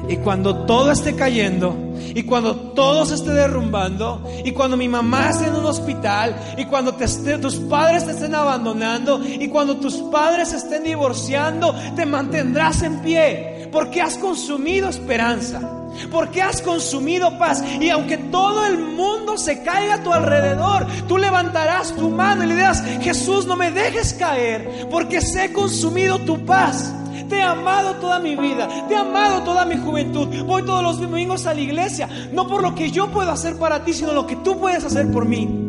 Y 0.09 0.17
cuando 0.17 0.65
todo 0.65 0.91
esté 0.91 1.15
cayendo, 1.15 1.75
y 1.99 2.23
cuando 2.23 2.55
todo 2.55 3.05
se 3.05 3.15
esté 3.15 3.31
derrumbando, 3.31 4.23
y 4.45 4.51
cuando 4.51 4.77
mi 4.77 4.87
mamá 4.87 5.31
esté 5.31 5.47
en 5.47 5.55
un 5.55 5.65
hospital, 5.65 6.33
y 6.57 6.63
cuando 6.65 6.93
tus 6.93 7.55
padres 7.55 8.05
te 8.05 8.11
estén 8.11 8.33
abandonando, 8.33 9.21
y 9.25 9.49
cuando 9.49 9.77
tus 9.77 9.95
padres 9.95 10.49
se 10.49 10.57
estén 10.57 10.83
divorciando, 10.83 11.75
te 11.97 12.05
mantendrás 12.05 12.83
en 12.83 13.01
pie, 13.01 13.69
porque 13.69 14.01
has 14.01 14.17
consumido 14.17 14.87
esperanza, 14.87 15.76
porque 16.11 16.41
has 16.41 16.61
consumido 16.61 17.37
paz. 17.37 17.63
Y 17.79 17.89
aunque 17.89 18.17
todo 18.17 18.65
el 18.65 18.77
mundo 18.77 19.37
se 19.37 19.63
caiga 19.63 19.95
a 19.95 20.03
tu 20.03 20.13
alrededor, 20.13 20.87
tú 21.07 21.17
levantarás 21.17 21.93
tu 21.95 22.09
mano 22.09 22.43
y 22.43 22.47
le 22.47 22.55
dirás, 22.55 22.83
Jesús, 23.01 23.45
no 23.45 23.55
me 23.55 23.71
dejes 23.71 24.13
caer, 24.13 24.87
porque 24.89 25.21
sé 25.21 25.45
he 25.45 25.53
consumido 25.53 26.19
tu 26.19 26.45
paz. 26.45 26.93
Te 27.29 27.37
he 27.37 27.41
amado 27.41 27.95
toda 27.95 28.19
mi 28.19 28.35
vida, 28.35 28.69
te 28.87 28.93
he 28.93 28.97
amado 28.97 29.43
toda 29.43 29.65
mi 29.65 29.77
juventud. 29.77 30.27
Voy 30.45 30.63
todos 30.63 30.81
los 30.81 31.01
domingos 31.01 31.45
a 31.45 31.53
la 31.53 31.59
iglesia, 31.59 32.07
no 32.31 32.47
por 32.47 32.61
lo 32.61 32.73
que 32.73 32.89
yo 32.89 33.07
puedo 33.07 33.31
hacer 33.31 33.57
para 33.57 33.83
ti, 33.83 33.93
sino 33.93 34.13
lo 34.13 34.25
que 34.25 34.37
tú 34.37 34.57
puedes 34.59 34.83
hacer 34.83 35.11
por 35.11 35.25
mí. 35.25 35.67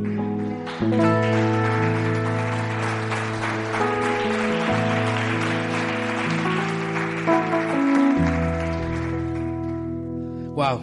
Wow. 10.59 10.81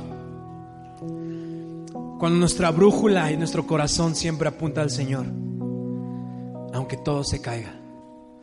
Cuando 2.17 2.39
nuestra 2.39 2.71
brújula 2.71 3.29
y 3.33 3.35
nuestro 3.35 3.67
corazón 3.67 4.15
siempre 4.15 4.47
apunta 4.47 4.79
al 4.79 4.89
Señor, 4.89 5.25
aunque 6.73 6.95
todo 6.95 7.25
se 7.25 7.41
caiga. 7.41 7.77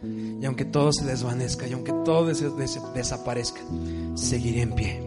Y 0.03 0.45
aunque 0.45 0.67
todo 0.67 0.93
se 0.93 1.07
desvanezca 1.07 1.67
y 1.67 1.73
aunque 1.73 1.95
todo 2.05 2.27
desaparezca, 2.27 3.63
seguiré 4.15 4.61
en 4.61 4.73
pie. 4.75 5.01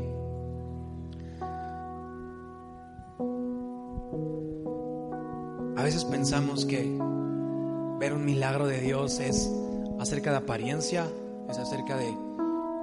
A 5.78 5.84
veces 5.84 6.06
pensamos 6.06 6.66
que 6.66 6.90
ver 8.00 8.14
un 8.14 8.26
milagro 8.26 8.66
de 8.66 8.82
Dios 8.82 9.20
es 9.20 9.48
acerca 10.00 10.32
de 10.32 10.38
apariencia, 10.38 11.06
es 11.52 11.60
acerca 11.60 11.98
de 11.98 12.18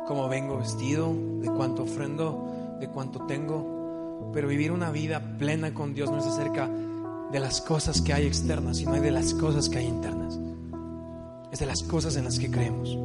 cómo 0.06 0.28
vengo 0.28 0.58
vestido, 0.58 1.12
de 1.40 1.50
cuánto 1.50 1.82
ofrendo, 1.82 2.51
de 2.82 2.88
cuánto 2.88 3.24
tengo. 3.26 4.30
Pero 4.34 4.48
vivir 4.48 4.72
una 4.72 4.90
vida 4.90 5.38
plena 5.38 5.72
con 5.72 5.94
Dios 5.94 6.10
no 6.10 6.18
es 6.18 6.26
acerca 6.26 6.68
de 6.68 7.40
las 7.40 7.62
cosas 7.62 8.02
que 8.02 8.12
hay 8.12 8.26
externas, 8.26 8.76
sino 8.76 8.92
de 8.92 9.10
las 9.10 9.32
cosas 9.34 9.68
que 9.68 9.78
hay 9.78 9.86
internas 9.86 10.38
es 11.52 11.58
de 11.58 11.66
las 11.66 11.82
cosas 11.82 12.16
en 12.16 12.24
las 12.24 12.38
que 12.38 12.50
creemos. 12.50 12.98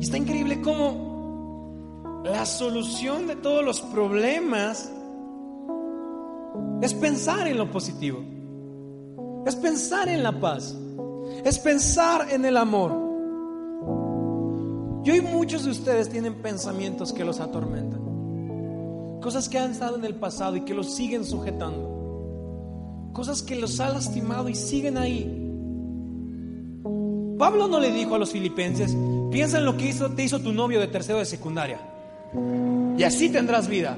Está 0.00 0.16
increíble 0.16 0.62
cómo 0.62 2.22
la 2.24 2.46
solución 2.46 3.26
de 3.26 3.34
todos 3.36 3.64
los 3.64 3.80
problemas 3.80 4.90
es 6.80 6.94
pensar 6.94 7.48
en 7.48 7.58
lo 7.58 7.70
positivo, 7.70 8.22
es 9.44 9.56
pensar 9.56 10.08
en 10.08 10.22
la 10.22 10.40
paz, 10.40 10.76
es 11.44 11.58
pensar 11.58 12.28
en 12.30 12.44
el 12.44 12.56
amor. 12.56 13.09
Y 15.04 15.20
muchos 15.20 15.64
de 15.64 15.70
ustedes 15.70 16.08
tienen 16.08 16.42
pensamientos 16.42 17.12
que 17.12 17.24
los 17.24 17.40
atormentan, 17.40 19.20
cosas 19.20 19.48
que 19.48 19.58
han 19.58 19.72
estado 19.72 19.96
en 19.96 20.04
el 20.04 20.14
pasado 20.14 20.56
y 20.56 20.60
que 20.62 20.74
los 20.74 20.94
siguen 20.94 21.24
sujetando 21.24 21.90
cosas 23.12 23.42
que 23.42 23.56
los 23.56 23.80
ha 23.80 23.88
lastimado 23.90 24.48
y 24.48 24.54
siguen 24.54 24.96
ahí. 24.96 25.36
Pablo 27.38 27.68
no 27.68 27.80
le 27.80 27.90
dijo 27.92 28.14
a 28.14 28.18
los 28.18 28.30
filipenses, 28.30 28.96
piensa 29.30 29.58
en 29.58 29.64
lo 29.64 29.76
que 29.76 29.88
hizo, 29.88 30.10
te 30.10 30.24
hizo 30.24 30.40
tu 30.40 30.52
novio 30.52 30.80
de 30.80 30.86
tercero 30.86 31.18
de 31.18 31.24
secundaria. 31.24 31.80
Y 32.96 33.02
así 33.02 33.30
tendrás 33.30 33.68
vida. 33.68 33.96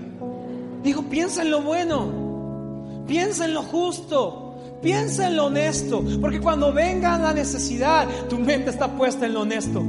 Dijo, 0.83 1.03
piensa 1.03 1.43
en 1.43 1.51
lo 1.51 1.63
bueno, 1.63 3.05
piensa 3.07 3.45
en 3.45 3.55
lo 3.55 3.63
justo, 3.63 4.57
piensa 4.81 5.27
en 5.27 5.37
lo 5.37 5.47
honesto. 5.47 6.05
Porque 6.21 6.41
cuando 6.41 6.73
venga 6.73 7.19
la 7.19 7.33
necesidad, 7.33 8.09
tu 8.29 8.39
mente 8.39 8.71
está 8.71 8.97
puesta 8.97 9.27
en 9.27 9.35
lo 9.35 9.43
honesto. 9.43 9.83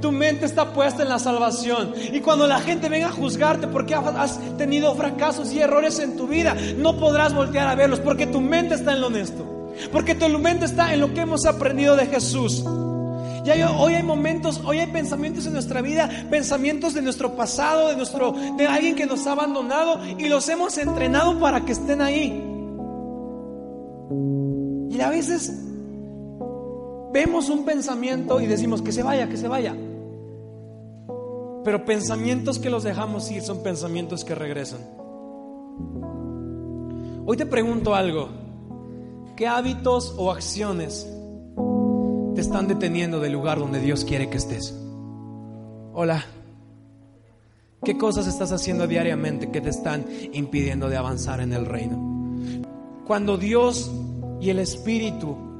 Tu 0.00 0.12
mente 0.12 0.46
está 0.46 0.72
puesta 0.72 1.02
en 1.02 1.08
la 1.08 1.18
salvación. 1.18 1.94
Y 2.12 2.20
cuando 2.20 2.46
la 2.46 2.60
gente 2.60 2.88
venga 2.88 3.08
a 3.08 3.12
juzgarte 3.12 3.68
porque 3.68 3.94
has 3.94 4.38
tenido 4.56 4.94
fracasos 4.94 5.52
y 5.52 5.60
errores 5.60 5.98
en 5.98 6.16
tu 6.16 6.26
vida, 6.26 6.56
no 6.76 6.98
podrás 6.98 7.34
voltear 7.34 7.68
a 7.68 7.74
verlos 7.74 8.00
porque 8.00 8.26
tu 8.26 8.40
mente 8.40 8.74
está 8.74 8.92
en 8.92 9.00
lo 9.00 9.08
honesto. 9.08 9.72
Porque 9.92 10.14
tu 10.14 10.28
mente 10.38 10.66
está 10.66 10.94
en 10.94 11.00
lo 11.00 11.12
que 11.12 11.20
hemos 11.20 11.46
aprendido 11.46 11.96
de 11.96 12.06
Jesús. 12.06 12.64
Y 13.44 13.50
hoy 13.62 13.94
hay 13.94 14.02
momentos, 14.02 14.62
hoy 14.64 14.78
hay 14.78 14.86
pensamientos 14.86 15.44
en 15.44 15.52
nuestra 15.52 15.82
vida, 15.82 16.08
pensamientos 16.30 16.94
de 16.94 17.02
nuestro 17.02 17.36
pasado, 17.36 17.88
de 17.88 17.96
nuestro, 17.96 18.34
de 18.56 18.66
alguien 18.66 18.94
que 18.94 19.04
nos 19.04 19.26
ha 19.26 19.32
abandonado 19.32 20.00
y 20.18 20.28
los 20.28 20.48
hemos 20.48 20.78
entrenado 20.78 21.38
para 21.38 21.62
que 21.62 21.72
estén 21.72 22.00
ahí. 22.00 22.42
Y 24.90 25.00
a 25.00 25.10
veces 25.10 25.52
vemos 27.14 27.48
un 27.48 27.64
pensamiento 27.64 28.40
y 28.40 28.46
decimos 28.46 28.82
que 28.82 28.90
se 28.90 29.04
vaya, 29.04 29.28
que 29.28 29.36
se 29.36 29.46
vaya. 29.46 29.76
Pero 31.64 31.84
pensamientos 31.84 32.58
que 32.58 32.68
los 32.68 32.82
dejamos 32.82 33.30
ir 33.30 33.40
son 33.40 33.62
pensamientos 33.62 34.24
que 34.24 34.34
regresan. 34.34 34.80
Hoy 37.24 37.36
te 37.36 37.46
pregunto 37.46 37.94
algo. 37.94 38.28
¿Qué 39.36 39.46
hábitos 39.46 40.12
o 40.18 40.32
acciones 40.32 41.08
te 42.34 42.40
están 42.40 42.66
deteniendo 42.66 43.20
del 43.20 43.32
lugar 43.32 43.60
donde 43.60 43.78
Dios 43.78 44.04
quiere 44.04 44.28
que 44.28 44.36
estés? 44.36 44.76
Hola. 45.92 46.24
¿Qué 47.84 47.96
cosas 47.96 48.26
estás 48.26 48.50
haciendo 48.50 48.88
diariamente 48.88 49.52
que 49.52 49.60
te 49.60 49.70
están 49.70 50.04
impidiendo 50.32 50.88
de 50.88 50.96
avanzar 50.96 51.40
en 51.40 51.52
el 51.52 51.64
reino? 51.64 52.64
Cuando 53.06 53.36
Dios 53.36 53.92
y 54.40 54.50
el 54.50 54.58
Espíritu 54.58 55.53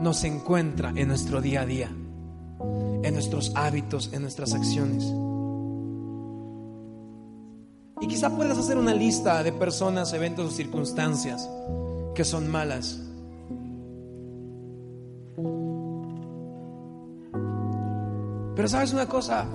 nos 0.00 0.24
encuentra 0.24 0.92
en 0.94 1.08
nuestro 1.08 1.40
día 1.40 1.62
a 1.62 1.66
día, 1.66 1.90
en 3.02 3.14
nuestros 3.14 3.52
hábitos, 3.54 4.12
en 4.12 4.22
nuestras 4.22 4.54
acciones. 4.54 5.04
Y 8.00 8.08
quizá 8.08 8.34
puedas 8.36 8.58
hacer 8.58 8.78
una 8.78 8.94
lista 8.94 9.42
de 9.42 9.52
personas, 9.52 10.12
eventos 10.12 10.46
o 10.46 10.50
circunstancias 10.50 11.48
que 12.14 12.24
son 12.24 12.50
malas 12.50 13.00
Pero 18.54 18.68
sabes 18.68 18.92
una 18.92 19.08
cosa, 19.08 19.46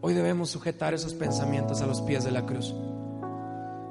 hoy 0.00 0.12
debemos 0.12 0.50
sujetar 0.50 0.92
esos 0.92 1.14
pensamientos 1.14 1.80
a 1.80 1.86
los 1.86 2.02
pies 2.02 2.24
de 2.24 2.30
la 2.30 2.44
cruz. 2.44 2.74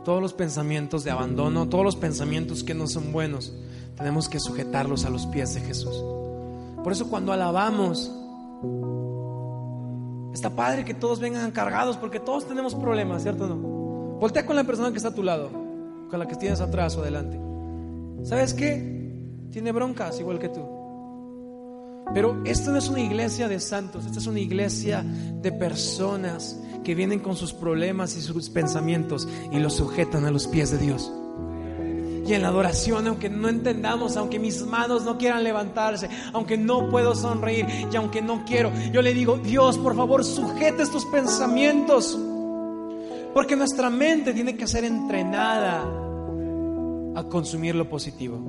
Todos 0.03 0.21
los 0.21 0.33
pensamientos 0.33 1.03
de 1.03 1.09
abandono, 1.09 1.67
todos 1.67 1.83
los 1.83 1.95
pensamientos 1.95 2.63
que 2.63 2.75
no 2.75 2.87
son 2.87 3.11
buenos, 3.11 3.53
tenemos 3.95 4.29
que 4.29 4.39
sujetarlos 4.39 5.05
a 5.05 5.09
los 5.09 5.25
pies 5.27 5.53
de 5.53 5.61
Jesús. 5.61 6.03
Por 6.83 6.91
eso 6.91 7.09
cuando 7.09 7.31
alabamos, 7.31 8.11
está 10.33 10.49
padre 10.49 10.85
que 10.85 10.93
todos 10.93 11.19
vengan 11.19 11.51
cargados 11.51 11.97
porque 11.97 12.19
todos 12.19 12.47
tenemos 12.47 12.75
problemas, 12.75 13.23
¿cierto 13.23 13.45
o 13.45 13.47
no? 13.47 13.55
Voltea 14.19 14.45
con 14.45 14.55
la 14.55 14.63
persona 14.63 14.91
que 14.91 14.97
está 14.97 15.09
a 15.09 15.15
tu 15.15 15.23
lado, 15.23 15.49
con 16.09 16.19
la 16.19 16.27
que 16.27 16.35
tienes 16.35 16.61
atrás 16.61 16.95
o 16.95 17.01
adelante. 17.01 17.39
¿Sabes 18.23 18.53
qué? 18.53 18.95
Tiene 19.51 19.71
broncas 19.71 20.19
igual 20.19 20.39
que 20.39 20.49
tú. 20.49 20.61
Pero 22.13 22.41
esta 22.45 22.71
no 22.71 22.77
es 22.77 22.87
una 22.87 23.01
iglesia 23.01 23.47
de 23.47 23.59
santos, 23.59 24.05
esta 24.05 24.19
es 24.19 24.27
una 24.27 24.39
iglesia 24.39 25.03
de 25.03 25.51
personas 25.51 26.59
que 26.83 26.93
vienen 26.93 27.19
con 27.19 27.35
sus 27.35 27.51
problemas 27.51 28.15
y 28.15 28.21
sus 28.21 28.49
pensamientos 28.49 29.27
y 29.51 29.59
los 29.59 29.73
sujetan 29.73 30.25
a 30.25 30.31
los 30.31 30.47
pies 30.47 30.71
de 30.71 30.77
Dios. 30.77 31.11
Y 32.25 32.33
en 32.33 32.41
la 32.41 32.47
adoración, 32.47 33.07
aunque 33.07 33.29
no 33.29 33.49
entendamos, 33.49 34.17
aunque 34.17 34.39
mis 34.39 34.65
manos 34.65 35.03
no 35.03 35.17
quieran 35.17 35.43
levantarse, 35.43 36.09
aunque 36.33 36.57
no 36.57 36.89
puedo 36.89 37.13
sonreír 37.13 37.67
y 37.91 37.95
aunque 37.95 38.21
no 38.21 38.43
quiero, 38.45 38.71
yo 38.91 39.01
le 39.03 39.13
digo, 39.13 39.37
Dios, 39.37 39.77
por 39.77 39.95
favor, 39.95 40.23
sujete 40.23 40.81
estos 40.81 41.05
pensamientos. 41.05 42.17
Porque 43.33 43.55
nuestra 43.55 43.89
mente 43.89 44.33
tiene 44.33 44.55
que 44.55 44.65
ser 44.65 44.85
entrenada 44.85 45.83
a 47.15 47.23
consumir 47.25 47.75
lo 47.75 47.87
positivo. 47.87 48.39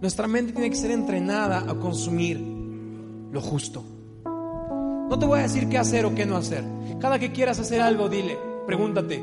Nuestra 0.00 0.28
mente 0.28 0.52
tiene 0.52 0.70
que 0.70 0.76
ser 0.76 0.92
entrenada 0.92 1.58
a 1.58 1.74
consumir 1.74 2.38
lo 2.38 3.40
justo. 3.40 3.84
No 4.24 5.18
te 5.18 5.26
voy 5.26 5.40
a 5.40 5.42
decir 5.42 5.68
qué 5.68 5.76
hacer 5.76 6.06
o 6.06 6.14
qué 6.14 6.24
no 6.24 6.36
hacer. 6.36 6.64
Cada 7.00 7.18
que 7.18 7.32
quieras 7.32 7.58
hacer 7.58 7.80
algo, 7.80 8.08
dile, 8.08 8.38
pregúntate, 8.66 9.22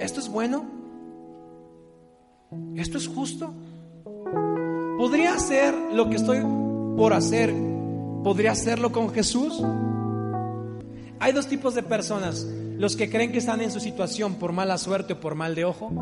¿esto 0.00 0.20
es 0.20 0.28
bueno? 0.28 0.64
¿Esto 2.76 2.98
es 2.98 3.08
justo? 3.08 3.52
¿Podría 4.98 5.34
hacer 5.34 5.74
lo 5.92 6.08
que 6.08 6.16
estoy 6.16 6.38
por 6.96 7.12
hacer? 7.12 7.54
¿Podría 8.24 8.52
hacerlo 8.52 8.92
con 8.92 9.10
Jesús? 9.10 9.62
Hay 11.18 11.32
dos 11.32 11.46
tipos 11.46 11.74
de 11.74 11.82
personas, 11.82 12.46
los 12.78 12.96
que 12.96 13.10
creen 13.10 13.32
que 13.32 13.38
están 13.38 13.60
en 13.60 13.70
su 13.70 13.80
situación 13.80 14.34
por 14.34 14.52
mala 14.52 14.78
suerte 14.78 15.14
o 15.14 15.20
por 15.20 15.34
mal 15.34 15.54
de 15.54 15.64
ojo 15.64 15.92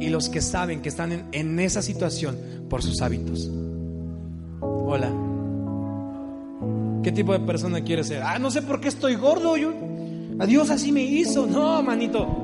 y 0.00 0.08
los 0.08 0.28
que 0.28 0.40
saben 0.40 0.80
que 0.80 0.88
están 0.88 1.28
en, 1.32 1.60
esa 1.60 1.82
situación 1.82 2.36
por 2.68 2.82
sus 2.82 3.02
hábitos. 3.02 3.50
Hola. 4.60 5.12
¿Qué 7.02 7.12
tipo 7.12 7.32
de 7.32 7.40
persona 7.40 7.82
quieres 7.82 8.08
ser? 8.08 8.22
Ah, 8.22 8.38
no 8.38 8.50
sé 8.50 8.62
por 8.62 8.80
qué 8.80 8.88
estoy 8.88 9.14
gordo. 9.14 9.56
Yo, 9.56 9.72
a 10.38 10.46
Dios 10.46 10.70
así 10.70 10.90
me 10.92 11.02
hizo. 11.02 11.46
No, 11.46 11.82
manito. 11.82 12.39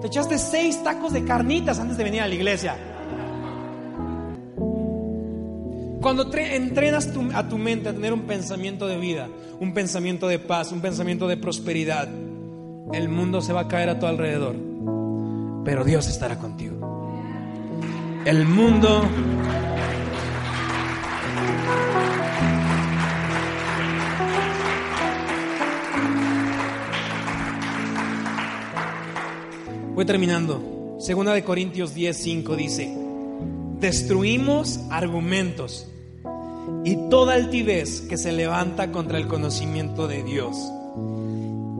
Te 0.00 0.06
echaste 0.06 0.38
seis 0.38 0.82
tacos 0.82 1.12
de 1.12 1.24
carnitas 1.24 1.78
antes 1.78 1.96
de 1.96 2.04
venir 2.04 2.22
a 2.22 2.28
la 2.28 2.34
iglesia. 2.34 2.76
Cuando 6.00 6.32
entrenas 6.34 7.10
a 7.34 7.48
tu 7.48 7.58
mente 7.58 7.90
a 7.90 7.92
tener 7.92 8.14
un 8.14 8.22
pensamiento 8.22 8.86
de 8.86 8.96
vida, 8.96 9.28
un 9.60 9.74
pensamiento 9.74 10.28
de 10.28 10.38
paz, 10.38 10.72
un 10.72 10.80
pensamiento 10.80 11.28
de 11.28 11.36
prosperidad, 11.36 12.08
el 12.92 13.08
mundo 13.10 13.42
se 13.42 13.52
va 13.52 13.62
a 13.62 13.68
caer 13.68 13.90
a 13.90 13.98
tu 13.98 14.06
alrededor, 14.06 14.56
pero 15.64 15.84
Dios 15.84 16.08
estará 16.08 16.38
contigo. 16.38 16.76
El 18.24 18.46
mundo 18.46 19.02
Terminando. 30.06 30.96
Segunda 30.98 31.32
de 31.34 31.44
Corintios 31.44 31.94
10:5 31.94 32.56
dice, 32.56 32.94
destruimos 33.80 34.80
argumentos 34.90 35.86
y 36.84 36.96
toda 37.08 37.34
altivez 37.34 38.00
que 38.02 38.16
se 38.16 38.32
levanta 38.32 38.92
contra 38.92 39.18
el 39.18 39.28
conocimiento 39.28 40.08
de 40.08 40.22
Dios. 40.22 40.56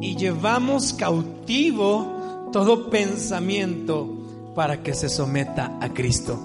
Y 0.00 0.16
llevamos 0.16 0.92
cautivo 0.92 2.48
todo 2.52 2.90
pensamiento 2.90 4.52
para 4.54 4.83
que 4.83 4.94
se 4.94 5.09
someta 5.09 5.78
a 5.80 5.88
Cristo. 5.90 6.38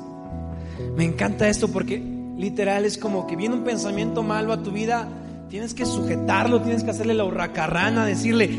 Me 0.96 1.04
encanta 1.04 1.50
esto 1.50 1.68
porque 1.68 2.00
literal 2.38 2.86
es 2.86 2.98
como 2.98 3.28
que 3.28 3.36
viene 3.36 3.56
un 3.56 3.64
pensamiento 3.64 4.24
malo 4.24 4.54
a 4.54 4.64
tu 4.64 4.72
vida, 4.72 5.08
tienes 5.50 5.74
que 5.74 5.86
sujetarlo, 5.86 6.62
tienes 6.62 6.84
que 6.84 6.92
hacerle 6.92 7.14
la 7.14 7.26
hurracarrana, 7.26 8.06
decirle, 8.06 8.50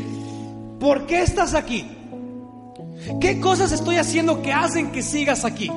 ¿por 0.79 1.05
qué 1.05 1.21
estás 1.21 1.53
aquí? 1.53 1.96
¿Qué 3.19 3.39
cosas 3.39 3.71
estoy 3.71 3.97
haciendo 3.97 4.41
que 4.41 4.51
hacen 4.51 4.91
que 4.91 5.01
sigas 5.01 5.45
aquí? 5.45 5.71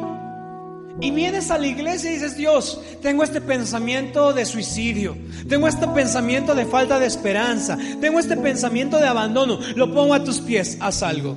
Y 1.01 1.13
vienes 1.13 1.51
a 1.51 1.59
la 1.59 1.67
iglesia 1.67 2.11
y 2.11 2.15
dices, 2.15 2.37
Dios, 2.37 2.81
tengo 3.01 3.23
este 3.25 3.41
pensamiento 3.41 4.35
de 4.35 4.45
suicidio, 4.45 5.17
tengo 5.49 5.67
este 5.67 5.89
pensamiento 5.89 6.55
de 6.55 6.67
falta 6.67 6.99
de 6.99 7.07
esperanza, 7.07 7.79
tengo 8.01 8.19
este 8.19 8.37
pensamiento 8.37 8.99
de 8.99 9.07
abandono, 9.07 9.59
lo 9.77 9.95
pongo 9.95 10.13
a 10.13 10.23
tus 10.23 10.41
pies, 10.41 10.77
haz 10.81 11.03
algo. 11.03 11.37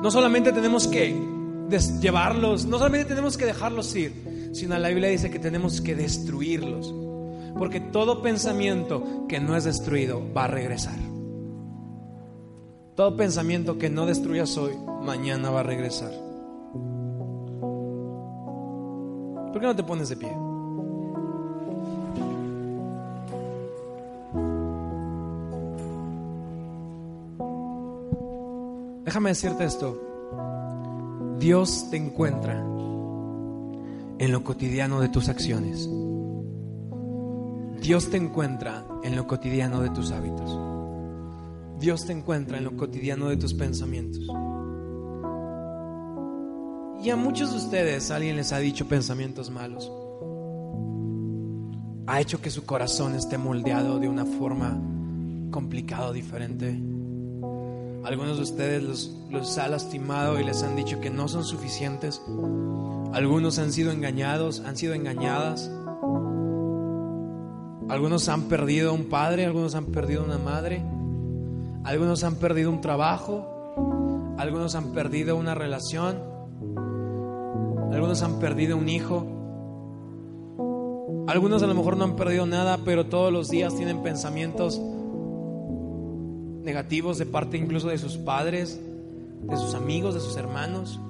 No 0.00 0.10
solamente 0.10 0.52
tenemos 0.52 0.86
que 0.86 1.16
llevarlos, 2.00 2.66
no 2.66 2.78
solamente 2.78 3.06
tenemos 3.06 3.36
que 3.36 3.46
dejarlos 3.46 3.94
ir, 3.96 4.50
sino 4.52 4.78
la 4.78 4.88
Biblia 4.88 5.08
dice 5.08 5.30
que 5.30 5.40
tenemos 5.40 5.80
que 5.80 5.96
destruirlos, 5.96 6.94
porque 7.58 7.80
todo 7.80 8.22
pensamiento 8.22 9.26
que 9.28 9.40
no 9.40 9.56
es 9.56 9.64
destruido 9.64 10.22
va 10.32 10.44
a 10.44 10.48
regresar. 10.48 11.11
Todo 12.94 13.16
pensamiento 13.16 13.78
que 13.78 13.88
no 13.88 14.04
destruyas 14.04 14.58
hoy, 14.58 14.74
mañana 15.02 15.48
va 15.50 15.60
a 15.60 15.62
regresar. 15.62 16.12
¿Por 19.50 19.60
qué 19.60 19.66
no 19.66 19.74
te 19.74 19.82
pones 19.82 20.10
de 20.10 20.16
pie? 20.16 20.28
Déjame 29.06 29.30
decirte 29.30 29.64
esto. 29.64 29.98
Dios 31.38 31.88
te 31.90 31.96
encuentra 31.96 32.60
en 34.18 34.32
lo 34.32 34.44
cotidiano 34.44 35.00
de 35.00 35.08
tus 35.08 35.30
acciones. 35.30 35.88
Dios 37.80 38.10
te 38.10 38.18
encuentra 38.18 38.84
en 39.02 39.16
lo 39.16 39.26
cotidiano 39.26 39.80
de 39.80 39.88
tus 39.90 40.12
hábitos. 40.12 40.71
Dios 41.82 42.06
te 42.06 42.12
encuentra 42.12 42.58
en 42.58 42.64
lo 42.64 42.76
cotidiano 42.76 43.28
de 43.28 43.36
tus 43.36 43.54
pensamientos. 43.54 44.24
Y 47.02 47.10
a 47.10 47.16
muchos 47.16 47.50
de 47.50 47.56
ustedes 47.56 48.12
alguien 48.12 48.36
les 48.36 48.52
ha 48.52 48.58
dicho 48.58 48.86
pensamientos 48.86 49.50
malos. 49.50 49.90
Ha 52.06 52.20
hecho 52.20 52.40
que 52.40 52.50
su 52.50 52.64
corazón 52.64 53.16
esté 53.16 53.36
moldeado 53.36 53.98
de 53.98 54.08
una 54.08 54.24
forma 54.24 54.80
complicada, 55.50 56.12
diferente. 56.12 56.80
Algunos 58.04 58.36
de 58.36 58.42
ustedes 58.44 58.82
los, 58.84 59.16
los 59.32 59.58
ha 59.58 59.66
lastimado 59.66 60.38
y 60.38 60.44
les 60.44 60.62
han 60.62 60.76
dicho 60.76 61.00
que 61.00 61.10
no 61.10 61.26
son 61.26 61.42
suficientes. 61.42 62.22
Algunos 63.12 63.58
han 63.58 63.72
sido 63.72 63.90
engañados, 63.90 64.60
han 64.60 64.76
sido 64.76 64.94
engañadas. 64.94 65.68
Algunos 67.88 68.28
han 68.28 68.42
perdido 68.42 68.94
un 68.94 69.06
padre, 69.06 69.46
algunos 69.46 69.74
han 69.74 69.86
perdido 69.86 70.22
una 70.22 70.38
madre. 70.38 70.80
Algunos 71.84 72.22
han 72.22 72.36
perdido 72.36 72.70
un 72.70 72.80
trabajo. 72.80 74.34
Algunos 74.38 74.74
han 74.74 74.92
perdido 74.92 75.36
una 75.36 75.54
relación. 75.54 76.18
Algunos 77.92 78.22
han 78.22 78.38
perdido 78.38 78.76
un 78.76 78.88
hijo. 78.88 79.26
Algunos 81.26 81.62
a 81.62 81.66
lo 81.66 81.74
mejor 81.74 81.96
no 81.96 82.04
han 82.04 82.16
perdido 82.16 82.46
nada, 82.46 82.78
pero 82.84 83.06
todos 83.06 83.32
los 83.32 83.48
días 83.48 83.74
tienen 83.74 84.02
pensamientos 84.02 84.80
negativos 86.62 87.18
de 87.18 87.26
parte 87.26 87.56
incluso 87.56 87.88
de 87.88 87.98
sus 87.98 88.16
padres, 88.16 88.80
de 89.42 89.56
sus 89.56 89.74
amigos, 89.74 90.14
de 90.14 90.20
sus 90.20 90.36
hermanos. 90.36 91.00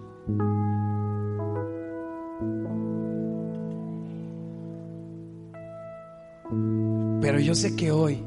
Pero 7.20 7.38
yo 7.38 7.54
sé 7.54 7.76
que 7.76 7.92
hoy 7.92 8.22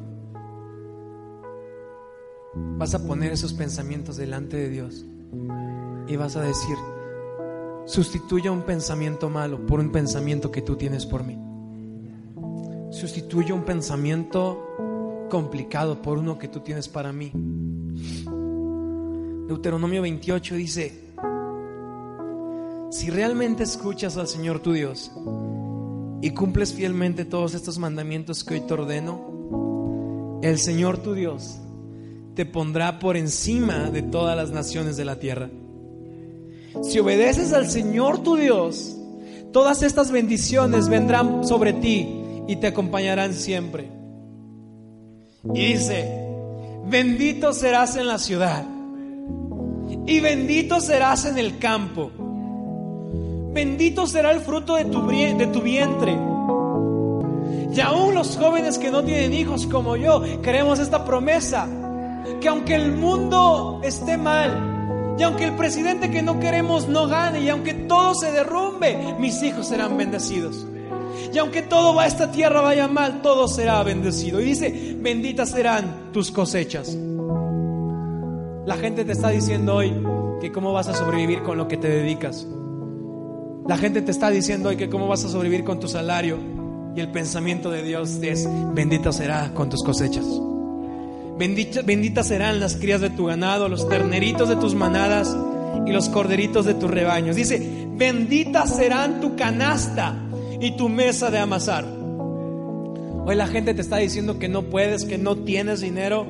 vas 2.56 2.96
a 2.96 3.06
poner 3.06 3.32
esos 3.32 3.54
pensamientos 3.54 4.18
delante 4.18 4.58
de 4.58 4.70
Dios 4.70 5.06
y 6.08 6.16
vas 6.16 6.36
a 6.36 6.42
decir, 6.42 6.78
Sustituya 7.86 8.52
un 8.52 8.64
pensamiento 8.64 9.30
malo 9.30 9.64
por 9.68 9.80
un 9.80 9.92
pensamiento 9.92 10.52
que 10.52 10.64
tú 10.64 10.76
tienes 10.76 11.06
por 11.06 11.24
mí. 11.24 11.38
Sustituya 12.90 13.54
un 13.54 13.64
pensamiento 13.64 15.28
complicado 15.30 16.02
por 16.02 16.18
uno 16.18 16.40
que 16.40 16.48
tú 16.48 16.62
tienes 16.62 16.88
para 16.88 17.12
mí. 17.14 17.32
Deuteronomio 19.48 20.02
28 20.02 20.56
dice, 20.56 21.00
si 22.90 23.12
realmente 23.12 23.64
escuchas 23.64 24.18
al 24.18 24.28
Señor 24.28 24.60
tu 24.60 24.72
Dios 24.72 25.12
y 26.22 26.32
cumples 26.32 26.74
fielmente 26.74 27.24
todos 27.24 27.54
estos 27.54 27.78
mandamientos 27.78 28.44
que 28.44 28.56
hoy 28.56 28.62
te 28.62 28.74
ordeno, 28.74 30.40
el 30.42 30.58
Señor 30.58 30.98
tu 30.98 31.14
Dios 31.14 31.60
te 32.36 32.46
pondrá 32.46 33.00
por 33.00 33.18
encima 33.18 33.90
de 33.90 34.02
todas 34.02 34.36
las 34.36 34.52
naciones 34.52 34.98
de 34.98 35.06
la 35.06 35.18
tierra. 35.18 35.50
Si 36.84 37.00
obedeces 37.00 37.54
al 37.54 37.70
Señor 37.70 38.20
tu 38.20 38.36
Dios, 38.36 38.98
todas 39.54 39.82
estas 39.82 40.12
bendiciones 40.12 40.90
vendrán 40.90 41.48
sobre 41.48 41.74
ti 41.74 42.08
y 42.48 42.58
te 42.58 42.68
acompañarán 42.68 43.34
siempre. 43.34 43.90
Y 45.54 45.74
dice, 45.74 46.12
bendito 46.88 47.54
serás 47.54 47.96
en 47.96 48.08
la 48.08 48.18
ciudad 48.18 48.66
y 50.06 50.20
bendito 50.20 50.82
serás 50.82 51.26
en 51.26 51.38
el 51.38 51.58
campo. 51.58 52.12
Bendito 53.54 54.06
será 54.06 54.32
el 54.32 54.42
fruto 54.42 54.76
de 54.76 54.86
tu, 54.86 55.08
de 55.08 55.48
tu 55.48 55.62
vientre. 55.62 56.18
Y 57.74 57.80
aún 57.80 58.14
los 58.14 58.38
jóvenes 58.38 58.78
que 58.78 58.92
no 58.92 59.04
tienen 59.04 59.34
hijos 59.34 59.66
como 59.68 59.96
yo, 59.96 60.22
queremos 60.42 60.80
esta 60.80 61.06
promesa, 61.06 61.68
que 62.40 62.48
aunque 62.48 62.76
el 62.76 62.92
mundo 62.94 63.82
esté 63.84 64.18
mal, 64.18 65.16
y 65.18 65.24
aunque 65.24 65.46
el 65.46 65.56
presidente 65.56 66.12
que 66.12 66.22
no 66.22 66.40
queremos 66.40 66.88
no 66.88 67.08
gane, 67.08 67.42
y 67.42 67.50
aunque 67.50 67.74
todo 67.74 68.14
se 68.16 68.32
derrumbe, 68.32 69.16
mis 69.20 69.42
hijos 69.44 69.68
serán 69.68 69.98
bendecidos. 69.98 70.68
Y 71.34 71.38
aunque 71.38 71.62
todo 71.62 72.00
a 72.00 72.08
esta 72.08 72.32
tierra 72.32 72.62
vaya 72.62 72.88
mal, 72.88 73.22
todo 73.22 73.48
será 73.48 73.82
bendecido. 73.84 74.42
Y 74.42 74.46
dice, 74.46 74.96
benditas 75.00 75.50
serán 75.50 76.12
tus 76.12 76.32
cosechas. 76.32 76.98
La 78.66 78.76
gente 78.76 79.06
te 79.06 79.12
está 79.12 79.30
diciendo 79.30 79.76
hoy 79.76 79.94
que 80.42 80.52
cómo 80.52 80.74
vas 80.74 80.88
a 80.88 80.94
sobrevivir 80.94 81.44
con 81.44 81.58
lo 81.58 81.68
que 81.68 81.78
te 81.78 81.88
dedicas. 81.88 82.48
La 83.68 83.78
gente 83.78 84.02
te 84.02 84.12
está 84.12 84.30
diciendo 84.30 84.70
hoy 84.70 84.78
que 84.78 84.90
cómo 84.90 85.08
vas 85.08 85.24
a 85.24 85.30
sobrevivir 85.30 85.64
con 85.64 85.80
tu 85.80 85.88
salario. 85.88 86.38
Y 86.96 87.00
el 87.00 87.12
pensamiento 87.12 87.70
de 87.72 87.84
Dios 87.84 88.20
es, 88.22 88.48
bendita 88.74 89.12
será 89.12 89.54
con 89.54 89.70
tus 89.70 89.84
cosechas. 89.84 90.26
Benditas 91.38 92.28
serán 92.28 92.60
las 92.60 92.78
crías 92.78 93.02
de 93.02 93.10
tu 93.10 93.26
ganado, 93.26 93.68
los 93.68 93.90
terneritos 93.90 94.48
de 94.48 94.56
tus 94.56 94.74
manadas 94.74 95.36
y 95.86 95.92
los 95.92 96.08
corderitos 96.08 96.66
de 96.66 96.76
tus 96.76 96.90
rebaños. 96.90 97.36
Dice, 97.36 97.88
benditas 97.96 98.76
serán 98.76 99.20
tu 99.20 99.36
canasta 99.36 100.16
y 100.62 100.78
tu 100.78 100.88
mesa 100.88 101.32
de 101.32 101.40
amasar. 101.40 101.86
Hoy 103.28 103.36
la 103.36 103.48
gente 103.48 103.74
te 103.74 103.82
está 103.82 103.98
diciendo 103.98 104.40
que 104.40 104.48
no 104.48 104.64
puedes, 104.64 105.04
que 105.04 105.18
no 105.18 105.36
tienes 105.36 105.82
dinero, 105.82 106.26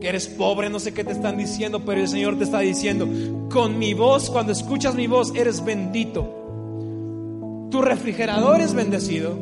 que 0.00 0.08
eres 0.08 0.28
pobre, 0.28 0.68
no 0.68 0.80
sé 0.80 0.92
qué 0.92 1.04
te 1.04 1.12
están 1.12 1.38
diciendo, 1.38 1.82
pero 1.86 2.00
el 2.00 2.08
Señor 2.08 2.36
te 2.36 2.44
está 2.44 2.58
diciendo, 2.58 3.08
con 3.50 3.78
mi 3.78 3.94
voz, 3.94 4.28
cuando 4.28 4.52
escuchas 4.52 4.96
mi 4.96 5.06
voz, 5.06 5.32
eres 5.34 5.64
bendito. 5.64 7.68
Tu 7.70 7.80
refrigerador 7.80 8.60
es 8.60 8.74
bendecido, 8.74 9.38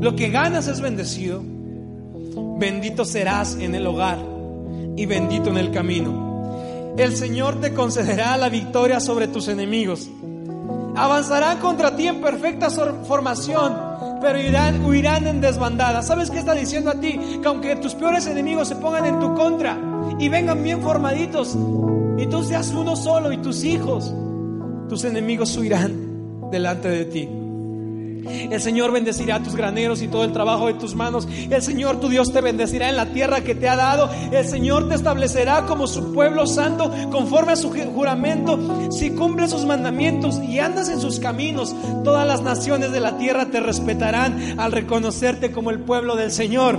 lo 0.00 0.14
que 0.14 0.30
ganas 0.30 0.68
es 0.68 0.80
bendecido, 0.80 1.42
bendito 2.58 3.04
serás 3.04 3.56
en 3.56 3.74
el 3.74 3.86
hogar 3.86 4.18
y 4.96 5.06
bendito 5.06 5.50
en 5.50 5.58
el 5.58 5.70
camino. 5.70 6.94
El 6.96 7.16
Señor 7.16 7.60
te 7.60 7.72
concederá 7.72 8.36
la 8.36 8.48
victoria 8.48 9.00
sobre 9.00 9.28
tus 9.28 9.48
enemigos. 9.48 10.10
Avanzarán 10.96 11.58
contra 11.58 11.96
ti 11.96 12.06
en 12.06 12.20
perfecta 12.20 12.68
formación, 12.70 13.74
pero 14.20 14.38
irán, 14.38 14.84
huirán 14.84 15.26
en 15.26 15.40
desbandada. 15.40 16.02
¿Sabes 16.02 16.30
qué 16.30 16.38
está 16.38 16.54
diciendo 16.54 16.90
a 16.90 17.00
ti? 17.00 17.18
Que 17.40 17.48
aunque 17.48 17.76
tus 17.76 17.94
peores 17.94 18.26
enemigos 18.26 18.68
se 18.68 18.76
pongan 18.76 19.06
en 19.06 19.20
tu 19.20 19.34
contra 19.34 19.78
y 20.18 20.28
vengan 20.28 20.62
bien 20.62 20.82
formaditos, 20.82 21.56
y 22.18 22.26
tú 22.26 22.42
seas 22.42 22.70
uno 22.72 22.96
solo 22.96 23.32
y 23.32 23.38
tus 23.38 23.64
hijos, 23.64 24.12
tus 24.88 25.04
enemigos 25.04 25.56
huirán 25.56 26.50
delante 26.50 26.88
de 26.90 27.04
ti. 27.06 27.39
El 28.26 28.60
Señor 28.60 28.92
bendecirá 28.92 29.42
tus 29.42 29.54
graneros 29.54 30.02
y 30.02 30.08
todo 30.08 30.24
el 30.24 30.32
trabajo 30.32 30.66
de 30.66 30.74
tus 30.74 30.94
manos. 30.94 31.26
El 31.50 31.62
Señor 31.62 32.00
tu 32.00 32.08
Dios 32.08 32.32
te 32.32 32.40
bendecirá 32.40 32.88
en 32.88 32.96
la 32.96 33.06
tierra 33.06 33.42
que 33.42 33.54
te 33.54 33.68
ha 33.68 33.76
dado. 33.76 34.10
El 34.32 34.46
Señor 34.46 34.88
te 34.88 34.94
establecerá 34.94 35.66
como 35.66 35.86
su 35.86 36.12
pueblo 36.12 36.46
santo 36.46 36.92
conforme 37.10 37.52
a 37.52 37.56
su 37.56 37.70
juramento. 37.70 38.90
Si 38.90 39.10
cumples 39.10 39.50
sus 39.50 39.64
mandamientos 39.64 40.40
y 40.42 40.58
andas 40.58 40.88
en 40.88 41.00
sus 41.00 41.20
caminos, 41.20 41.74
todas 42.04 42.26
las 42.26 42.42
naciones 42.42 42.92
de 42.92 43.00
la 43.00 43.18
tierra 43.18 43.46
te 43.46 43.60
respetarán 43.60 44.58
al 44.58 44.72
reconocerte 44.72 45.52
como 45.52 45.70
el 45.70 45.80
pueblo 45.80 46.16
del 46.16 46.30
Señor. 46.30 46.78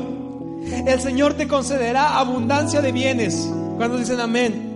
El 0.86 1.00
Señor 1.00 1.34
te 1.34 1.48
concederá 1.48 2.20
abundancia 2.20 2.82
de 2.82 2.92
bienes. 2.92 3.50
Cuando 3.78 3.98
dicen 3.98 4.20
amén. 4.20 4.71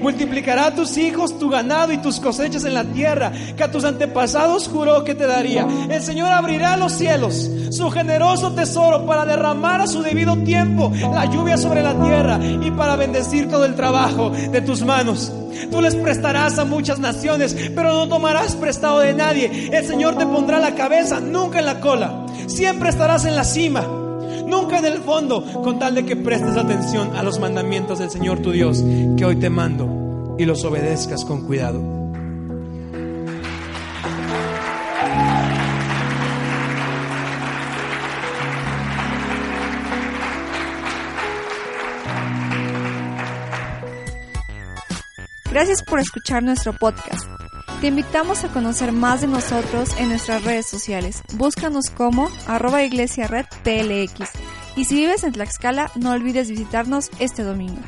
Multiplicará 0.00 0.66
a 0.66 0.74
tus 0.74 0.96
hijos, 0.96 1.38
tu 1.38 1.48
ganado 1.48 1.92
y 1.92 1.98
tus 1.98 2.20
cosechas 2.20 2.64
en 2.64 2.74
la 2.74 2.84
tierra 2.84 3.32
que 3.56 3.62
a 3.62 3.70
tus 3.70 3.84
antepasados 3.84 4.68
juró 4.68 5.04
que 5.04 5.14
te 5.14 5.26
daría. 5.26 5.66
El 5.90 6.02
Señor 6.02 6.32
abrirá 6.32 6.76
los 6.76 6.92
cielos, 6.92 7.50
su 7.70 7.90
generoso 7.90 8.52
tesoro 8.52 9.06
para 9.06 9.24
derramar 9.24 9.80
a 9.80 9.86
su 9.86 10.02
debido 10.02 10.36
tiempo 10.38 10.92
la 11.12 11.26
lluvia 11.26 11.56
sobre 11.56 11.82
la 11.82 11.94
tierra 11.94 12.38
y 12.42 12.70
para 12.70 12.96
bendecir 12.96 13.48
todo 13.48 13.64
el 13.64 13.74
trabajo 13.74 14.30
de 14.30 14.60
tus 14.60 14.82
manos. 14.82 15.32
Tú 15.70 15.80
les 15.80 15.94
prestarás 15.94 16.58
a 16.58 16.64
muchas 16.64 16.98
naciones, 16.98 17.56
pero 17.74 17.92
no 17.92 18.08
tomarás 18.08 18.54
prestado 18.54 19.00
de 19.00 19.14
nadie. 19.14 19.70
El 19.72 19.86
Señor 19.86 20.16
te 20.16 20.26
pondrá 20.26 20.58
la 20.58 20.74
cabeza, 20.74 21.20
nunca 21.20 21.58
en 21.58 21.66
la 21.66 21.80
cola. 21.80 22.26
Siempre 22.46 22.90
estarás 22.90 23.24
en 23.24 23.36
la 23.36 23.44
cima 23.44 24.05
nunca 24.46 24.78
en 24.78 24.86
el 24.86 24.98
fondo, 25.02 25.44
con 25.62 25.78
tal 25.78 25.94
de 25.94 26.04
que 26.04 26.16
prestes 26.16 26.56
atención 26.56 27.16
a 27.16 27.22
los 27.22 27.38
mandamientos 27.38 27.98
del 27.98 28.10
Señor 28.10 28.40
tu 28.40 28.52
Dios, 28.52 28.82
que 29.16 29.24
hoy 29.24 29.36
te 29.36 29.50
mando, 29.50 30.36
y 30.38 30.44
los 30.44 30.64
obedezcas 30.64 31.24
con 31.24 31.46
cuidado. 31.46 31.96
Gracias 45.56 45.82
por 45.82 45.98
escuchar 46.00 46.42
nuestro 46.42 46.74
podcast. 46.74 47.45
Te 47.80 47.88
invitamos 47.88 48.42
a 48.42 48.48
conocer 48.48 48.90
más 48.90 49.20
de 49.20 49.26
nosotros 49.26 49.90
en 49.98 50.08
nuestras 50.08 50.42
redes 50.44 50.64
sociales. 50.64 51.22
Búscanos 51.34 51.90
como 51.90 52.30
arroba 52.46 52.82
iglesia 52.82 53.26
red. 53.26 53.44
Y 54.76 54.86
si 54.86 54.94
vives 54.94 55.24
en 55.24 55.32
Tlaxcala, 55.32 55.90
no 55.94 56.12
olvides 56.12 56.48
visitarnos 56.48 57.10
este 57.18 57.42
domingo. 57.42 57.82